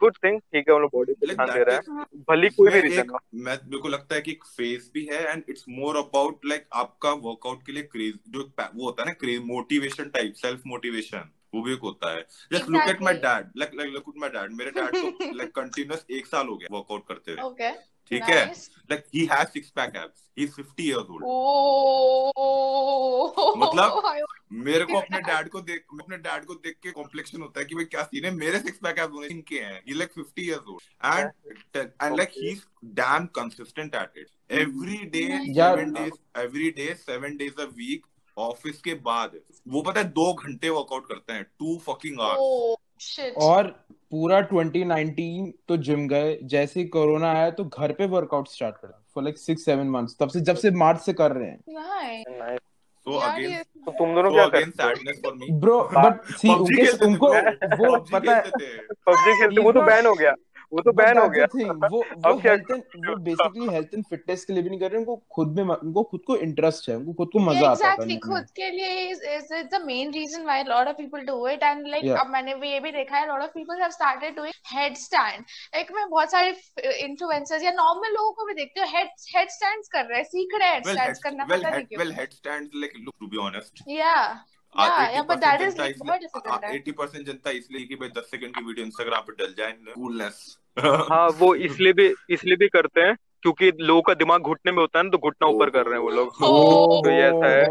[0.00, 2.80] गुड थिंग ठीक है उन लोग बॉडी पे ध्यान दे रहे हैं। भली कोई भी
[2.80, 5.96] रीजन हो। मैं मेरे को लगता है कि एक फेस भी है and it's more
[5.96, 10.32] about like आपका वर्कआउट के लिए क्रेज जो वो होता है ना craze motivation type
[10.36, 12.20] self motivation वो भी एक होता है।
[12.52, 15.54] Just look at my dad like like look at my dad मेरे डैड को लाइक
[15.56, 17.72] कंटिन्यूअस एक साल हो गया वर्कआउट करते हुए। ओके
[18.10, 18.44] ठीक है?
[18.90, 21.24] Like he has six pack abs he is 50 years old
[23.58, 24.02] मतलब
[24.64, 27.74] मेरे को अपने डैड को देख अपने डैड को देख के कॉम्प्लेक्शन होता है कि
[27.74, 28.30] भाई क्या सीन है?
[28.34, 32.30] मेरे सिक्स पैक एब्स होने इनके हैं। He like 50 years old and and like
[32.36, 32.62] he is
[33.00, 34.28] damn consistent at it
[34.60, 35.22] every day
[35.54, 38.06] 7 days every day 7 days a week
[38.38, 39.30] office के बाद
[39.68, 43.66] वो पता है दो घंटे वर्कआउट करते हैं टू फकिंग आवर्स और
[44.10, 49.02] पूरा 2019 तो जिम गए जैसे ही कोरोना आया तो घर पे वर्कआउट स्टार्ट करा
[49.14, 51.58] for like six seven months तब से जब से मार्च से कर रहे हैं.
[51.68, 52.60] नाइस
[53.06, 56.82] अगेन तो तुम दोनों क्या again sadness for me bro but see उनके.
[57.76, 58.42] वो पता है
[59.06, 60.34] पबजी खेलते वो तो बैन हो गया।
[60.74, 64.04] वो तो बैन हो गया द थिंग वो वो हेल्थ एंड वो बेसिकली हेल्थ एंड
[64.10, 66.96] फिटनेस के लिए भी नहीं कर रहे उनको खुद में उनको खुद को इंटरेस्ट है
[66.96, 70.68] उनको खुद को मज़ा आता है में खुद के लिए the main reason why a
[70.68, 72.20] lot of people do it and like Yeah.
[72.20, 75.52] अब मैंने भी ये भी देखा है a lot of people have started doing headstand.
[75.74, 76.50] Like मैं बहुत सारे
[77.04, 80.68] influencers या normal लोगों को भी देखती हूँ head headstands कर रहे हैं सीख रहे
[80.68, 82.00] हैं well headstands head करना पता नहीं क्यों.
[82.02, 84.36] well headstands like look to be honest Yeah.
[84.74, 86.74] Uh, Yeah, yeah, but that 80% is Janata like बहुत इसलिए difficult है.
[86.76, 90.40] एटी परसेंट जनता इसलिए कि भाई दस सेकंड की वीडियो इंस्टाग्राम पे डल जाए कूलनेस
[90.76, 94.98] हाँ वो इसलिए भी इसलिए भी करते हैं क्योंकि लोगों का दिमाग घुटने में होता
[94.98, 96.28] है ना तो घुटना ऊपर कर रहे हैं वो लोग.
[96.34, 97.64] तो ये ऐसा है।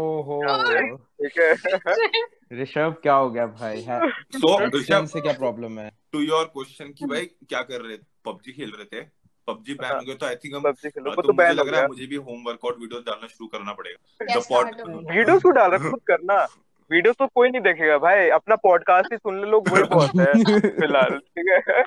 [0.96, 3.80] ठीक है। ऋषभ क्या हो गया भाई?
[3.80, 3.98] है
[4.34, 5.90] तो ऋषभ से क्या प्रॉब्लम है?
[6.12, 9.04] टू योर क्वेश्चन कि भाई क्या कर रहे थे पबजी खेल रहे थे?
[9.48, 11.68] पबजी बैन हाँ। हो गया तो आई थिंक हम पबजी खेलो तो तो मुझे लग
[11.68, 13.98] रहा है मुझे भी होम वर्कआउट वीडियो डालना शुरू करना पड़ेगा।
[15.14, 16.46] वीडियोस को डाल रहा खुद करना।
[16.90, 20.32] वीडियोस तो कोई नहीं देखेगा भाई अपना पॉडकास्ट ही सुन ले लोग वही बहुत है
[20.58, 21.82] फ़िलहाल ठीक है?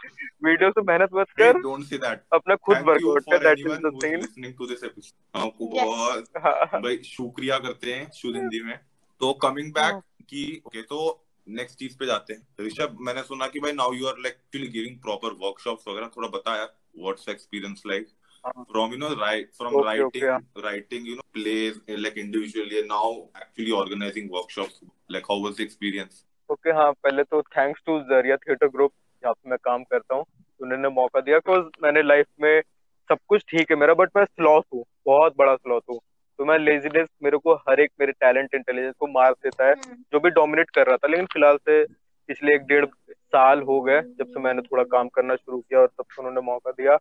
[0.46, 4.00] वीडियो से मेहनत मत कर डोंट से दैट अपना खुद वर्कआउट कर that is the
[4.04, 5.68] thing listening to this episode आपको.
[5.68, 8.80] बहुत हाँ। भाई शुक्रिया करते हैं शुद्ध हिंदी में।
[9.20, 13.60] तो कमिंग बैक की ओके तो नेक्स्ट चीज़ पे जाते हैं। ऋषभ मैंने सुना कि
[13.60, 16.64] भाई now you are like actually giving proper workshops वगैरह थोड़ा बताया
[17.00, 18.08] what's experience like.
[18.72, 20.64] From you know right from Okay, writing okay.
[20.66, 25.56] writing you know plays uh, like individually and now actually organizing workshops like how was
[25.58, 28.92] the experience okay हाँ पहले तो thanks to Zariya theatre group
[29.24, 30.26] जहाँ पे मैं काम करता हूँ
[30.60, 32.62] उन्होंने मौका दिया बिकॉज़ मैंने लाइफ में
[33.10, 36.00] सब कुछ ठीक है मेरा बट मैं स्लॉथ हूँ बहुत बड़ा स्लॉथ हूँ
[36.40, 39.96] तो मैं लेजीनेस मेरे को हर एक मेरे टैलेंट इंटेलिजेंस को मार देता है Hmm.
[40.14, 41.84] जो भी डोमिनेट कर रहा था लेकिन फ़िलहाल से
[42.30, 42.86] पिछले एक डेढ़
[43.36, 46.42] साल हो गए जब से मैंने थोड़ा काम करना शुरू किया और तब से उन्होंने
[46.52, 46.98] मौका दिया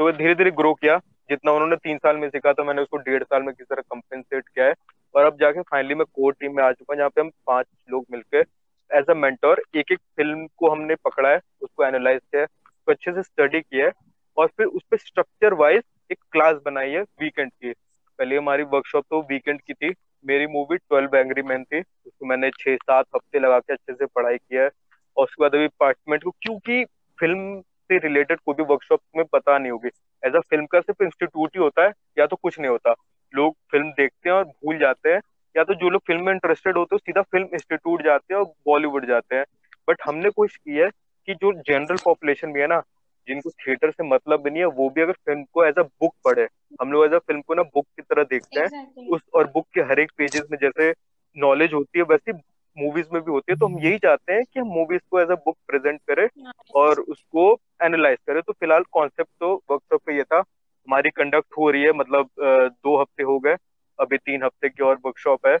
[0.00, 0.96] तो धीरे धीरे ग्रो किया।
[1.30, 4.48] जितना उन्होंने तीन साल में सीखा था मैंने उसको डेढ़ साल में किस तरह कंपेंसेट
[4.48, 4.74] किया है।
[5.14, 7.66] और अब जाके फाइनली मैं कोर टीम में आ चुका हूँ, जहाँ पे हम पाँच
[7.90, 8.44] लोग मिलकर
[8.90, 12.92] एज अ मेंटोर एक एक फ़िल्म को हमने पकड़ा है, उसको एनालाइज किया है, उसको
[12.92, 13.92] अच्छे से स्टडी किया है,
[14.36, 15.82] और फिर उस पर स्ट्रक्चर वाइज
[16.12, 20.76] एक क्लास बनाई है वीकेंड की। पहले हमारी वर्कशॉप तो वीकेंड की थी। मेरी मूवी
[20.76, 24.62] ट्वेल्व एंग्री मैन थी, उसको मैंने छह सात हफ़्ते लगा के अच्छे से पढ़ाई किया
[24.62, 24.70] है।
[25.16, 26.84] और उसके बाद अभी डिपार्टमेंट को, क्योंकि
[27.18, 29.88] फ़िल्म से रिलेटेड कोई भी वर्कशॉप में पता नहीं होगी।
[30.22, 32.94] एज अ फ़िल्म का सिर्फ़ इंस्टीट्यूट ही होता है या तो कुछ नहीं होता।
[33.34, 35.20] लोग फ़िल्म देखते हैं और भूल जाते हैं
[35.54, 38.46] या तो जो लोग फ़िल्म में इंटरेस्टेड होते हैं सीधा फ़िल्म इंस्टीट्यूट जाते हैं और
[38.66, 39.44] बॉलीवुड जाते हैं।
[39.88, 40.88] बट हमने कोशिश की है
[41.28, 42.80] कि जो जनरल पॉपुलेशन भी है ना
[43.28, 46.14] जिनको थिएटर से मतलब भी नहीं है वो भी अगर फ़िल्म को एज अ बुक
[46.24, 46.46] पढ़े
[46.82, 49.12] हम लोग एज अ फ़िल्म को ना बुक की तरह देखते हैं। Exactly.
[49.14, 50.90] उस और बुक के हर एक पेजेस में जैसे
[51.36, 52.32] नॉलेज होती है वैसे
[52.76, 55.30] मूवीज़ में भी होती है। तो हम यही चाहते हैं कि हम मूवीज़ को एज
[55.30, 56.26] अ बुक प्रेजेंट करें
[56.74, 61.70] और उसको एनालाइज करें तो फ़िलहाल कॉन्सेप्ट तो वर्कशॉप पे ये था। हमारी कंडक्ट हो
[61.70, 63.56] रही है मतलब दो हफ़्ते हो गए।
[63.98, 65.56] अभी तीन हफ़्ते की और वर्कशॉप है।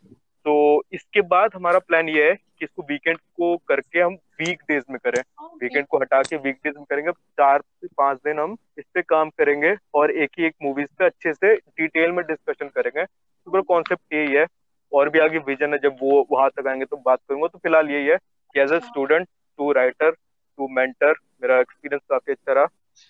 [0.46, 4.84] तो इसके बाद हमारा प्लान ये है कि इसको वीकेंड को करके हम वीक डेज़
[4.90, 5.20] में करें.
[5.62, 9.02] वीकेंड को हटा के वीक डेज़ में करेंगे। चार से पाँच दिन हम इस पे
[9.02, 13.50] काम करेंगे और एक ही एक मूवीज़ पे अच्छे से डिटेल में डिस्कशन करेंगे। तो
[13.50, 14.46] पूरा कॉन्सेप्ट यही है।
[14.92, 17.90] और भी आगे विजन है जब वो वहाँ तक आएँगे तो बात करूँगा। तो फ़िलहाल
[17.90, 19.26] यही है कि as a student
[19.58, 20.10] to writer
[20.60, 22.64] to mentor मेरा एक्सपीरियंस काफ़ी अच्छा रहा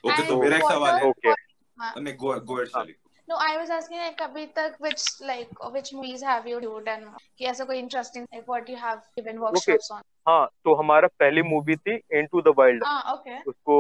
[0.05, 1.93] ओके तो मेरा एक सवाल है ओके हाँ.
[1.99, 2.85] नहीं गो गो अहेड हाँ.
[2.85, 2.95] चली
[3.29, 7.11] No, I was asking like अभी तक which like which movies have you viewed and
[7.39, 10.01] कि ऐसा कोई interesting like what you have given workshops on.
[10.29, 13.37] हाँ तो हमारा पहली मूवी थी into the wild Ah, okay.
[13.49, 13.77] उसको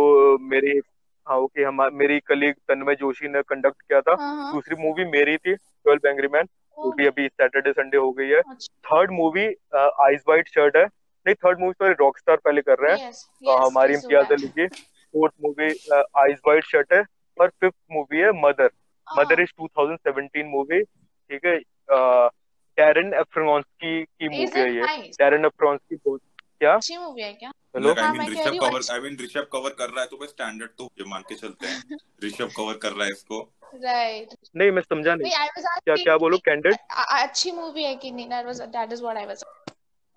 [0.53, 0.77] मेरी
[1.27, 4.53] हाँ ओके हम मेरी कलीग तन्मय जोशी ने कंडक्ट किया था Uh-huh.
[4.53, 8.29] दूसरी मूवी मेरी थी ट्वेल्व एंग्री मैन वो Oh, भी अभी सैटरडे संडे हो गई
[8.29, 8.41] है.
[8.87, 9.47] Third movie
[10.07, 10.87] eyes white shirt है
[11.27, 14.49] नहीं third movie sorry rock star पहले कर रहे हैं। Yes, yes, हमारी इम्तियाज़ अली
[14.49, 15.69] की fourth movie
[16.17, 17.05] eyes white shirt है
[17.41, 18.71] और फिफ्थ मूवी है मदर
[19.19, 21.59] मदर इज़ 2017 मूवी ठीक है?
[22.79, 25.09] डैरन एफ्रोन्स्की की मूवी है ये?
[25.09, 26.21] डैरन एफ्रोन्स्की बहुत
[26.61, 26.75] क्या?
[26.75, 27.53] अच्छी मूवी है क्या?
[27.77, 30.01] हेलो Like, I हाँ, mean, मैं कह Rishabh cover I mean Rishabh cover कर रहा
[30.01, 33.11] है तो भाई स्टैंडर्ड तो ये मान के चलते हैं। ऋषभ कवर कर रहा है
[33.11, 34.37] इसको। Right.
[34.57, 36.39] नहीं मैं समझा नहीं। Wait, I was क्या क्या बोलो?
[36.39, 38.29] कैंडिड अ- अच्छी मूवी है कि नहीं?
[38.31, 39.45] That was that is what I was.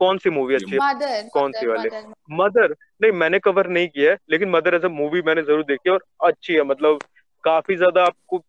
[0.04, 1.30] कौन सी मूवी अच्छी है Mother.
[1.34, 1.90] कौन सी वाली?
[2.36, 5.90] मदर नहीं मैंने कवर नहीं किया है लेकिन मदर एज अ मूवी मैंने ज़रूर देखी
[5.90, 7.00] है और अच्छी है मतलब
[7.44, 8.42] काफ़ी ज़्यादा आपको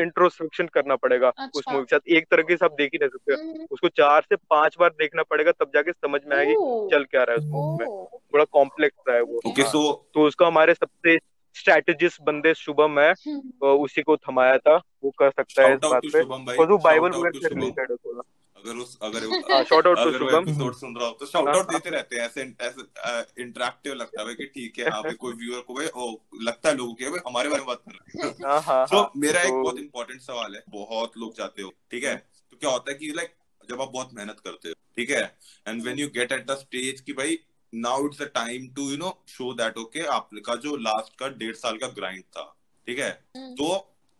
[0.00, 1.64] इंट्रोस्पेक्शन करना पड़ेगा अच्छा। उस.
[1.68, 3.66] मूवी के साथ एक तरीके से आप देख ही नहीं सकते Mhm.
[3.70, 6.54] उसको चार से पाँच बार देखना पड़ेगा तब जाके समझ में आएगी
[6.90, 8.06] चल क्या रहा है उस मूवी में.
[8.32, 9.82] बड़ा कॉम्प्लेक्स रहा है वो ओके हाँ। सो
[10.14, 11.16] तो उसका हमारे सबसे
[11.56, 13.40] स्ट्रेटेजिस्ट बंदे शुभम है Hmm.
[13.60, 16.22] तो उसी को थमाया था वो कर सकता है इस बात पे
[16.56, 18.20] और वो बाइबल वगैरह से रिलेटेड है थोड़ा
[18.66, 21.90] अगर उस अगर शॉर्ट आउट अगर वो एपिसोड सुन रहा हो तो शाउट आउट देते
[21.90, 25.74] रहते हैं ऐसे ऐसे इंटरेक्टिव लगता है कि ठीक है हाँ भाई कोई व्यूअर को
[25.74, 26.10] भाई ओ
[26.42, 29.52] लगता है लोगों के भाई हमारे बारे में बात कर रहे हैं। तो मेरा एक
[29.52, 32.16] बहुत इंपॉर्टेंट सवाल है बहुत लोग चाहते हो ठीक है?
[32.50, 33.34] तो क्या होता है कि लाइक
[33.70, 35.22] जब आप बहुत मेहनत करते हो ठीक है?
[35.68, 37.38] And when you get at the stage कि भाई
[37.74, 41.54] now it's the time to you know show that okay आपका जो लास्ट का डेढ़
[41.56, 42.52] साल का ग्राइंड था
[42.86, 43.10] ठीक है?
[43.36, 43.68] हम्म। तो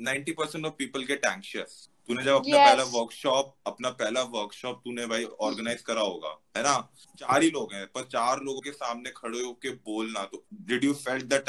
[0.01, 2.67] 90% ऑफ़ पीपल गेट एंशियस तूने जब अपना yes.
[2.67, 6.77] पहला वर्कशॉप अपना पहला वर्कशॉप तूने भाई ऑर्गेनाइज करा होगा है ना?
[7.19, 10.95] चार ही लोग हैं पर चार लोगों के सामने खड़े होके बोलना तो did you
[10.95, 11.49] felt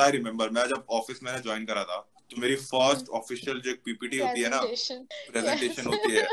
[0.00, 1.98] I remember मैं जब ऑफ़िस में ज्वाइन करा था
[2.30, 5.86] तो मेरी फ़र्स्ट ऑफिशियल जो पीपीटी होती है ना प्रेजेंटेशन yes.
[5.86, 6.26] होती है।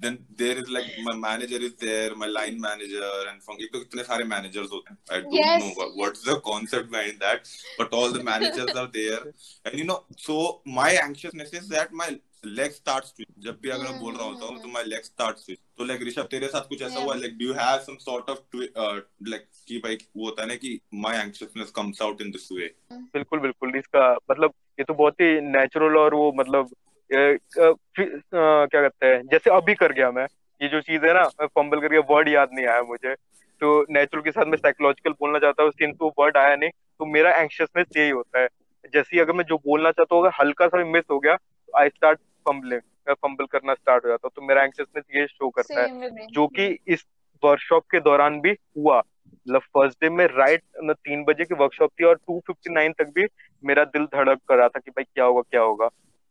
[0.00, 4.02] Then there is like my manager is there my line manager and funky तो इतने
[4.02, 7.42] सारे मैनेजर्स होते हैं। I don't know what is the concept behind that
[7.80, 9.32] but all the managers are there
[9.66, 13.84] and you know so my anxiousness is that my leg starts to जब भी अगर
[13.84, 16.68] मैं बोल रहा होता हूँ तो my leg starts to तो like ऋषभ तेरे साथ
[16.68, 17.14] कुछ ऐसा हुआ?
[17.14, 18.38] Like do you have some sort of
[18.76, 19.00] uh,
[19.32, 22.68] like कि भाई वो होता है ना कि my anxiousness comes out in this way.
[22.92, 26.70] बिल्कुल बिल्कुल इसका मतलब ये तो बहुत ही नेचुरल और वो मतलब
[27.10, 30.26] क्या कहते हैं जैसे अभी कर गया मैं
[30.60, 33.14] ये जो चीज़ है ना फंबल करके वर्ड याद नहीं आया मुझे।
[33.60, 37.06] तो नेचुरल के साथ मैं साइकोलॉजिकल बोलना चाहता हूँ सिंस वो वर्ड आया नहीं तो
[37.06, 38.48] मेरा एंशियसनेस यही होता है।
[38.94, 41.88] जैसे अगर मैं जो बोलना चाहता हूँ अगर हल्का सा मिस हो गया तो आई
[41.88, 42.80] स्टार्ट फंबलिंग
[43.12, 47.04] फंबल करना स्टार्ट हो जाता तो मेरा एंशियसनेस ये शो करता है जो कि इस
[47.42, 52.04] वर्कशॉप के दौरान भी हुआ। मतलब फ़र्स्ट डे में राइट तीन बजे की वर्कशॉप थी
[52.04, 53.26] और टू फिफ्टी नाइन तक भी
[53.64, 55.88] मेरा दिल धड़क कर रहा था कि भाई क्या होगा क्या होगा।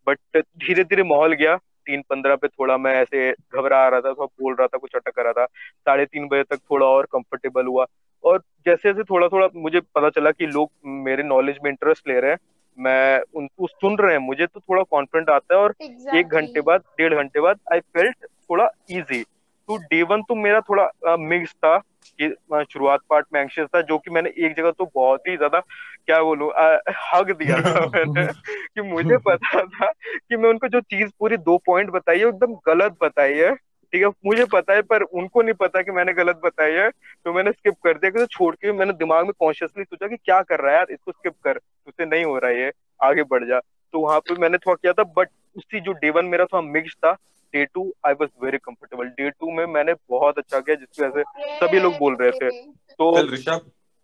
[0.07, 4.25] बट धीरे धीरे माहौल गया। तीन पंद्रह पे थोड़ा मैं ऐसे घबरा रहा था थोड़ा
[4.41, 7.85] बोल रहा था कुछ अटक रहा था। साढ़े तीन बजे तक थोड़ा और कंफर्टेबल हुआ।
[8.23, 10.71] और जैसे जैसे थोड़ा थोड़ा मुझे पता चला कि लोग
[11.05, 12.37] मेरे नॉलेज में इंटरेस्ट ले रहे हैं
[12.77, 16.15] मैं उनको सुन रहे हैं मुझे तो थोड़ा कॉन्फिडेंट आता है और exactly.
[16.15, 19.23] एक घंटे बाद डेढ़ घंटे बाद आई फेल्ट थोड़ा इजी
[19.69, 21.77] तो डे वन तो मेरा थोड़ा मिक्स था
[22.21, 22.29] कि
[22.63, 25.59] शुरुआत पार्ट में एंशियस था जो कि मैंने एक जगह तो बहुत ही ज़्यादा
[26.05, 26.51] क्या बोलू
[27.13, 28.25] हक दिया था मैंने
[28.75, 32.53] कि मुझे पता था कि मैं उनको जो चीज़ पूरी दो पॉइंट बताई है एकदम
[32.65, 33.55] गलत बताई है
[33.93, 37.33] ठीक है मुझे पता है पर उनको नहीं पता कि मैंने गलत बताया है तो
[37.33, 40.59] मैंने स्किप कर दिया कि छोड़ के मैंने दिमाग में कॉन्शियसली सोचा कि क्या कर
[40.59, 42.71] रहा है यार इसको स्किप कर उससे नहीं हो रहा है ये
[43.03, 46.25] आगे बढ़ जा। तो वहाँ पे मैंने थोड़ा किया था बट उसी जो डे वन
[46.25, 47.11] मेरा थोड़ा मिक्स था
[47.53, 51.21] day two I was very comfortable day two में मैंने बहुत अच्छा किया जिसकी वजह
[51.21, 52.49] से सभी लोग बोल रहे थे।
[52.99, 53.11] तो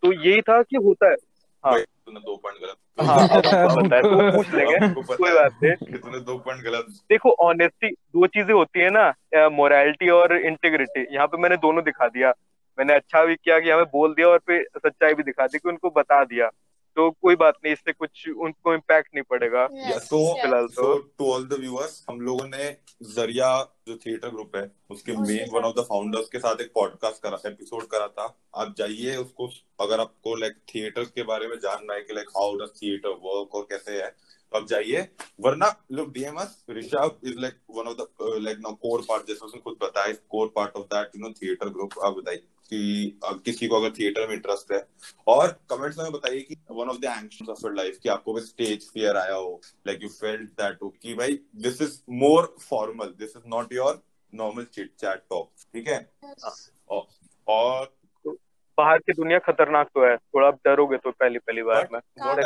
[0.02, 1.16] तो यही था कि होता है।
[1.64, 4.78] हाँ। तूने दो पॉइंट गलत हाँ बताया तो पूछ लेंगे।
[5.16, 10.08] कोई बात नहीं। तूने दो पॉइंट गलत देखो ऑनेस्टी दो चीज़ें होती है ना मोरालिटी
[10.10, 12.32] और इंटीग्रिटी यहाँ पे मैंने दोनों दिखा दिया।
[12.78, 15.68] मैंने अच्छा भी किया कि हमें बोल दिया और फिर सच्चाई भी दिखा दी कि
[15.68, 16.50] उनको बता दिया।
[16.98, 20.86] तो कोई बात नहीं इससे कुछ उनको इम्पैक्ट नहीं पड़ेगा। तो फ़िलहाल तो।
[21.18, 22.70] टू ऑल द व्यूअर्स हम लोगों ने
[23.10, 23.50] ज़रिया
[23.88, 27.38] जो थिएटर ग्रुप है उसके main one of the founders के साथ एक पॉडकास्ट करा
[27.46, 28.24] एपिसोड करा था।
[28.56, 29.48] आप जाइए उसको
[29.80, 33.54] अगर आपको लाइक थिएटर के बारे में जानना है कि like how does theatre work
[33.54, 34.14] और कैसे है
[34.52, 35.08] तो आप जाइए
[35.40, 39.60] वरना look DMS Rishabh is like one of the like now core part जैसे उसने
[39.60, 43.76] खुद बताया core part of that you know theatre group आप बताइए कि किसी को
[43.76, 44.86] अगर थिएटर में इंटरेस्ट है
[45.26, 48.40] और कमेंट्स में बताइए कि one of the action of your life कि आपको भी
[48.40, 53.14] स्टेज फियर आया हो लाइक यू फेल्ट दैट हो कि भाई this is more formal
[53.18, 55.98] this is not your normal chit chat talk ठीक है?
[56.90, 57.06] और,
[57.48, 57.96] और
[58.78, 62.44] बाहर की दुनिया खतरनाक तो है थोड़ा डरोगे तो पहली पहली बार में I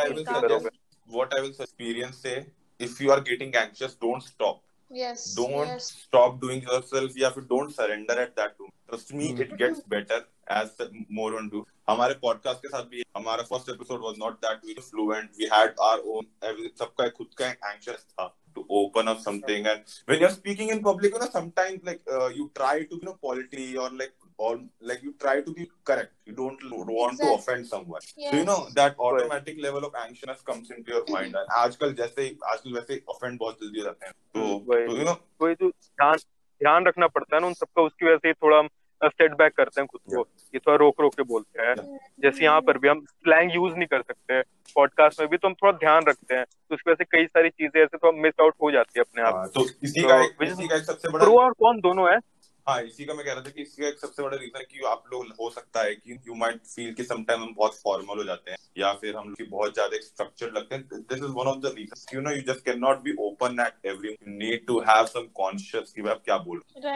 [1.14, 2.35] what I will experience से
[2.81, 4.61] if you are getting anxious don't stop
[4.92, 5.85] yes don't yes.
[5.98, 9.42] stop doing yourself या फिर don't surrender at that too trust me mm-hmm.
[9.44, 10.18] it gets better
[10.57, 14.35] as the more on do हमारे podcast के साथ भी हमारा first episode was not
[14.44, 19.20] that we fluent we had our own सबका खुद का एंग्शियस था to open up
[19.25, 22.98] something and when you're speaking in public you know sometimes like uh, you try to
[22.98, 24.12] you know politely or like
[24.47, 24.53] or
[24.91, 26.13] like you try to be correct.
[26.31, 27.27] You don't want exactly.
[27.27, 28.07] to offend someone.
[28.23, 28.31] Yes.
[28.31, 29.65] so you know that automatic right.
[29.67, 31.41] level of anxiousness comes into your mind.
[31.41, 35.17] And आजकल जैसे आजकल वैसे offend बहुत जल्दी हो जाते हैं। तो तो you know?
[35.39, 36.17] कोई तो ध्यान
[36.61, 38.63] ध्यान रखना पड़ता है ना उन सबका उसकी वजह से थोड़ा
[39.01, 40.21] सेट बैक करते हैं खुद को।
[40.55, 43.87] ये थोड़ा रोक रोक के बोलते हैं। जैसे यहाँ पर भी हम स्लैंग यूज़ नहीं
[43.87, 44.41] कर सकते।
[44.75, 47.49] पॉडकास्ट में भी तो हम थोड़ा ध्यान रखते हैं। तो उसकी वजह से कई सारी
[47.51, 50.79] चीज़ें ऐसे तो मिस आउट हो जाती है अपने आप तो इसी का इसी का
[50.93, 52.19] सबसे बड़ा प्रो और कौन दोनों है।
[52.66, 55.05] हाँ इसी का मैं कह रहा था कि इसका एक सबसे बड़ा रीजन कि आप
[55.12, 58.51] लोग हो सकता है कि यू माइट फील कि समटाइम हम बहुत फॉर्मल हो जाते
[58.51, 61.72] हैं या फिर हम लोग बहुत ज़्यादा स्ट्रक्चर लगते हैं। This is one of the
[61.77, 65.27] reason you know you just can not be open at every need to have some
[65.35, 66.90] conscious कि आप क्या बोल रहे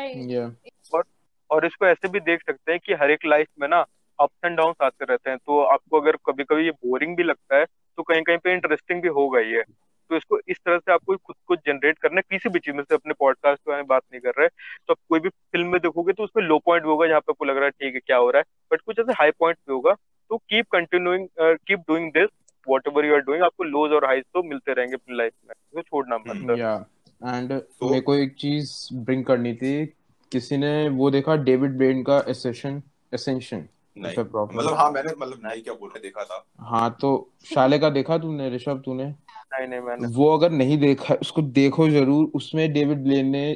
[1.51, 3.85] और इसको ऐसे भी देख सकते हैं कि हर एक लाइफ में ना
[4.19, 7.57] अप्स एंड डाउन आते रहते हैं। तो आपको अगर कभी कभी ये बोरिंग भी लगता
[7.57, 7.65] है
[7.99, 9.63] तो कहीं कहीं पे इंटरेस्टिंग भी होगा ये।
[10.11, 12.83] तो इसको इस तरह से आपको खुद को जनरेट करना है किसी भी चीज़ में
[12.83, 15.69] से अपने पॉडकास्ट के बारे में बात नहीं कर रहे। तो आप कोई भी फ़िल्म
[15.69, 17.95] में देखोगे तो उसमें लो पॉइंट भी होगा जहाँ पे आपको लग रहा है ठीक
[17.95, 18.45] है क्या हो रहा है?
[18.73, 19.93] बट कुछ ऐसे हाई पॉइंट भी होगा।
[20.31, 22.29] तो keep continuing keep doing this
[22.89, 25.83] whatever you are doing आपको लोज और हाइज तो मिलते रहेंगे अपनी लाइफ में। तो
[25.83, 26.75] छोड़ना मत। या
[27.21, 29.87] एंड मेरे को एक चीज़ ब्रिंग करनी थी।
[30.33, 32.83] किसी ने वो देखा डेविड ब्रेन का एसेशन
[33.15, 33.67] एसेंशन
[33.99, 37.11] मतलब हाँ मैंने मतलब नहीं क्या बोल रहे देखा था। हाँ तो
[37.47, 39.05] शाले का देखा तूने ऋषभ तूने?
[39.05, 43.47] नहीं नहीं मैंने। वो अगर नहीं देखा उसको देखो ज़रूर। उसमें डेविड ब्लेन ने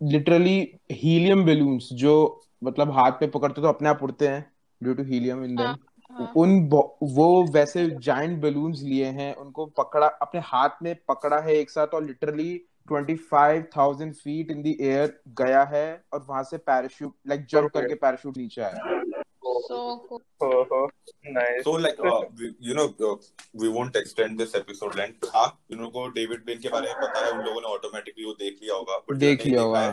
[0.00, 0.58] लिटरली
[0.92, 2.14] हीलियम बेलून्स जो
[2.64, 4.44] मतलब हाथ पे पकड़ते तो अपने आप उड़ते हैं
[4.80, 5.74] due to helium in them
[6.36, 11.70] उन वो वैसे जाइंट बलून्स लिए हैं उनको पकड़ा अपने हाथ में पकड़ा है एक
[11.70, 12.56] साथ और literally
[12.88, 17.70] twenty five thousand feet in the air गया है और वहाँ से पैराशूट लाइक जंप
[17.74, 19.02] करके पैराशूट नीचे आया।
[19.64, 20.22] So cool.
[20.40, 20.90] Oh,
[21.24, 21.64] nice.
[21.64, 23.16] So like uh, we, you know uh,
[23.54, 25.28] we won't extend this episode length.
[25.34, 28.24] हाँ you know को डेविड बेन के बारे में पता है उन लोगों ने ऑटोमेटिकली
[28.24, 29.84] वो देख लिया होगा देख लिया होगा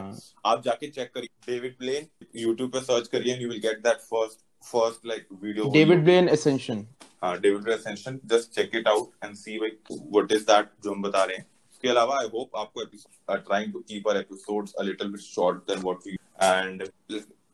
[0.45, 2.07] आप जाके चेक करिए डेविड ब्लेन
[2.43, 6.29] YouTube पे सर्च करिए and you will get that first first like video David Blaine
[6.29, 6.85] ascension
[7.23, 10.93] हाँ David Blaine ascension just check it out and see like what is that जो
[10.93, 14.73] हम बता रहे हैं इसके अलावा आई होप आपको episode trying to keep our episodes
[14.79, 16.87] a little bit short then what we and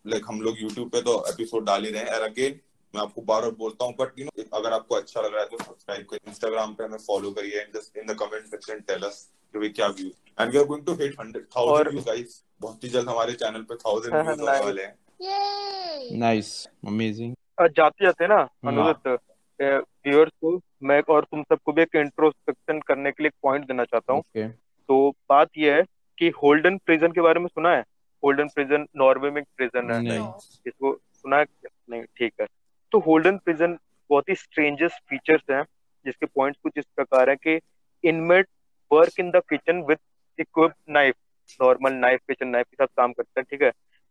[0.05, 2.59] like हम लोग यूट्यूब पे तो एपिसोड डाल ही रहे हैं। अगेन
[2.93, 5.47] मैं आपको बार बार बोलता हूँ बट यू नो अगर आपको अच्छा लग रहा है
[5.47, 9.03] तो सब्सक्राइब करिए। इंस्टाग्राम पे हमें फॉलो करिए and just in the comment section tell
[9.07, 9.17] us
[9.53, 10.09] कि भाई क्या view
[10.39, 13.75] and we are going to hit 100000 views guys बहुत ही जल्द हमारे चैनल पे
[13.75, 16.17] 1000 व्यूज़ होने वाले हैं। Yay!
[16.19, 16.49] नाइस
[16.87, 19.07] अमेजिंग जाते जाते ना अनुदित
[19.59, 24.13] व्यूअर्स को मैं और तुम सबको भी एक इंट्रोस्पेक्शन करने के लिए पॉइंट देना चाहता
[24.13, 24.49] हूँ। Okay.
[24.89, 25.83] तो बात यह है
[26.17, 27.83] कि होल्डन प्रिजन के बारे में सुना है?
[28.23, 30.19] होल्डन प्रिजन नॉर्वे में प्रिजन है।
[30.67, 32.47] इसको सुना नहीं ठीक है।
[32.91, 33.77] तो होल्डन प्रिजन
[34.09, 35.63] बहुत ही स्ट्रेंजेस्ट फीचर्स हैं
[36.05, 37.59] जिसके पॉइंट्स कुछ इस प्रकार है कि
[38.03, 38.47] inmate
[38.91, 39.97] work in the kitchen with
[40.39, 41.15] equip knife
[41.61, 43.69] normal knife kitchen knife के साथ काम करते हैं ठीक है?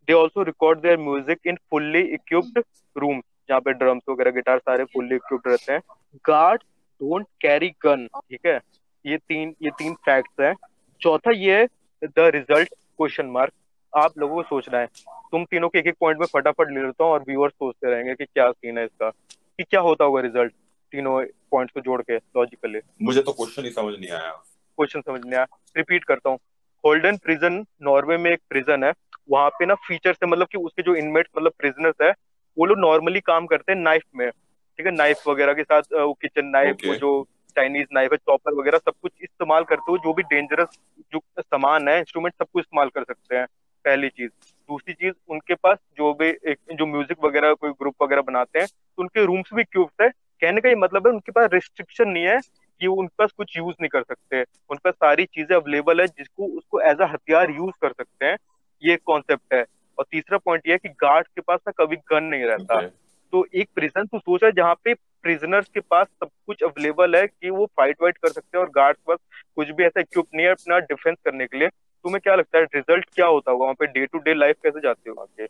[0.09, 2.63] They also record their music in fully equipped
[2.97, 5.81] room जहाँ पे ड्रम्स वगैरह गिटार सारे फुल्ली इक्विप्ड रहते हैं।
[6.27, 6.63] गार्ड
[7.01, 8.61] डोंट कैरी गन ठीक है?
[9.05, 10.55] ये तीन ये तीन फैक्ट्स हैं।
[11.01, 11.67] चौथा ये है
[12.03, 13.53] द रिज़ल्ट क्वेश्चन मार्क
[13.99, 14.87] आप लोगों को सोचना है।
[15.33, 18.15] तुम तीनों के एक एक पॉइंट में फटाफट ले लेता हूँ और व्यूअर्स सोचते रहेंगे
[18.15, 20.53] कि क्या सीन है इसका कि क्या होता होगा रिज़ल्ट
[20.93, 25.21] तीनों पॉइंट्स को जोड़ के लॉजिकली मुझे तो क्वेश्चन ही समझ नहीं आया। क्वेश्चन समझ
[25.25, 26.39] नहीं आया। रिपीट करता हूँ।
[26.85, 28.93] होल्डन प्रिजन नॉर्वे में एक प्रिजन है।
[29.31, 32.11] वहाँ पे ना फीचर्स है मतलब कि उसके जो इनमेट्स मतलब प्रिजनर्स है
[32.57, 34.93] वो लोग नॉर्मली काम करते हैं नाइफ में। ठीक है?
[34.93, 36.89] नाइफ वगैरह के साथ वो किचन नाइफ okay.
[36.89, 40.79] वो जो चाइनीज़ नाइफ है चॉपर वगैरह सब कुछ इस्तेमाल करते हो। जो भी डेंजरस
[41.13, 43.47] जो सामान है इंस्ट्रूमेंट सब कुछ इस्तेमाल कर सकते हैं।
[43.85, 44.31] पहली चीज़।
[44.69, 48.67] दूसरी चीज़ उनके पास जो भी एक जो म्यूज़िक वगैरह कोई ग्रुप वगैरह बनाते हैं
[48.67, 52.25] तो उनके रूम्स भी क्यूब्स है। कहने का ये मतलब है उनके पास रिस्ट्रिक्शन नहीं
[52.25, 56.01] है कि वो उनके पास कुछ यूज़ नहीं कर सकते। उनके पास सारी चीज़ें अवेलेबल
[56.01, 58.37] है जिसको उसको एज अ हथियार यूज़ कर सकते हैं।
[58.83, 59.65] ये कॉन्सेप्ट है।
[59.99, 62.91] और तीसरा पॉइंट ये है कि गार्ड के पास ना कभी गन नहीं रहता। Okay.
[63.33, 67.27] तो एक प्रिजन तो सोच है जहाँ पे प्रिजनर्स के पास सब कुछ अवेलेबल है
[67.27, 69.19] कि वो फाइट वाइट कर सकते हैं और गार्ड्स पास
[69.57, 71.69] कुछ भी ऐसा इक्विप नहीं है अपना डिफेंस करने के लिए।
[72.05, 73.65] तुम्हें क्या लगता है रिज़ल्ट क्या होता होगा?
[73.65, 75.47] वहाँ पे डे टू डे लाइफ कैसे जाती होगा के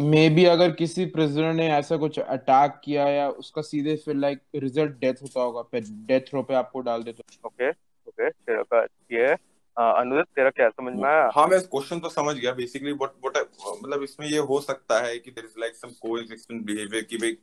[0.00, 4.40] मे बी अगर किसी प्रिजनर ने ऐसा कुछ अटैक किया या उसका सीधे फिर लाइक
[4.54, 8.82] रिज़ल्ट डेथ होता होगा फिर डेथ रो पे आपको डाल देते ओके ओके तेरा
[9.12, 9.26] ये
[9.76, 11.30] अनुदित तेरा क्या समझ में आया?
[11.36, 13.36] हाँ मैं क्वेश्चन तो समझ गया बेसिकली व्हाट व्हाट
[13.82, 17.36] मतलब इसमें ये हो सकता है कि there is like some coexistent behaviour कि भाई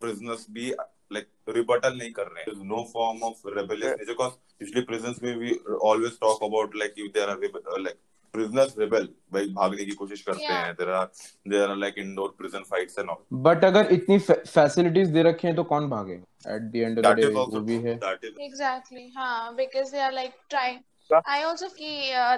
[0.00, 0.70] प्रिजनर्स भी
[1.10, 3.96] like rebuttal nahi kar rahe there's no form of rebellious yeah.
[4.00, 5.54] nature because usually prisons में we
[5.90, 7.98] always talk about like if there are uh, like
[8.32, 11.06] prisoners rebel भाई भागने की कोशिश करते हैं there are
[11.52, 14.18] there are like indoor prison fights and all but अगर इतनी
[14.56, 17.38] facilities दे रखे हैं तो कौन भागेगा at the end of that the day is
[17.44, 17.98] also, वो भी है
[18.48, 21.90] exactly हाँ because they are like trying I also कि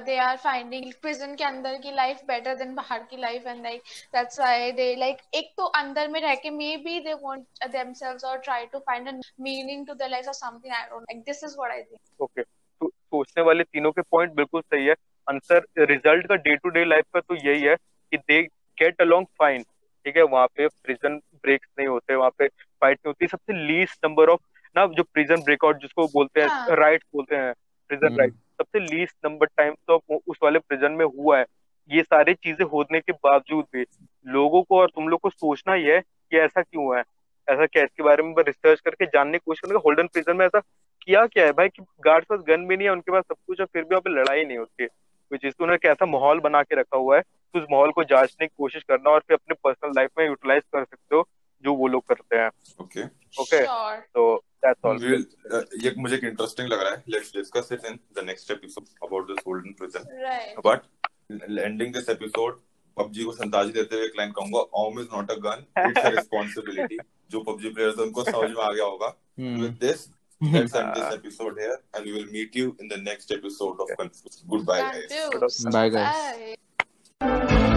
[0.07, 3.83] दे आर फाइंडिंग प्रिजन के अंदर की लाइफ बेटर देन बाहर की life and like
[4.15, 8.25] that's why they like एक तो अंदर में रह के maybe they want themselves
[8.25, 11.43] और try to find a meaning to their life और something I don't like this
[11.45, 12.43] is what I think okay
[12.81, 14.95] सोचने वाले तीनों के पॉइंट बिल्कुल सही है।
[15.27, 18.43] आंसर रिज़ल्ट का डे टू डे लाइफ का तो यही है कि दे
[18.79, 20.23] गेट अलोंग फाइन ठीक है?
[20.25, 24.41] वहाँ पे प्रिजन ब्रेक्स नहीं होते वहाँ पे फाइट नहीं होती। सबसे लीस्ट नंबर ऑफ़
[24.77, 27.53] ना जो प्रिजन ब्रेकआउट जिसको बोलते हैं राइट बोलते हैं
[27.91, 31.45] प्रिजन हम्म। राइट सबसे लीस्ट नंबर टाइम तो उस वाले प्रिजन में हुआ है।
[31.91, 33.85] ये सारी चीज़ें होने के बावजूद भी
[34.27, 37.03] लोगों को और तुम लोग को सोचना ही है कि ऐसा क्यों है।
[37.49, 40.61] ऐसा क्या इसके बारे में रिसर्च करके जानने की कोशिश करेंगे होल्डन प्रिजन में ऐसा
[41.03, 43.61] किया क्या है भाई कि गार्ड पास गन भी नहीं है, उनके पास सब कुछ
[43.61, 44.89] है, फिर भी वहाँ पे लड़ाई नहीं होती है।
[45.33, 47.23] चीज़ तो उन्होंने कैसा माहौल बना के रखा हुआ है
[47.55, 50.85] उस माहौल को जांचने की कोशिश करना और फिर अपने पर्सनल लाइफ में यूटिलाइज कर
[50.85, 51.23] सकते हो।
[51.65, 52.51] जो वो लोग करते हैं
[52.81, 53.05] ओके
[53.43, 53.63] ओके
[54.15, 54.25] तो
[54.65, 55.03] दैट्स ऑल
[55.85, 59.27] ये मुझे एक इंटरेस्टिंग लग रहा है let's discuss it in the next episode about
[59.29, 60.61] this golden prison.
[60.67, 60.81] But
[61.59, 62.61] ending this episode
[62.97, 66.09] PUBG को संताजी देते हुए एक लाइन कहूँगा ओम is not a gun it's a
[66.17, 66.99] responsibility
[67.31, 69.59] जो पबजी प्लेयर्स हैं उनको समझ में आ गया होगा Hmm.
[69.63, 70.01] with this
[70.41, 73.95] let's end this episode here and we will meet you in the next episode of
[74.01, 74.43] Confused.
[74.55, 75.73] goodbye guys you.
[75.73, 76.57] Bye, guys.
[77.21, 77.69] Bye.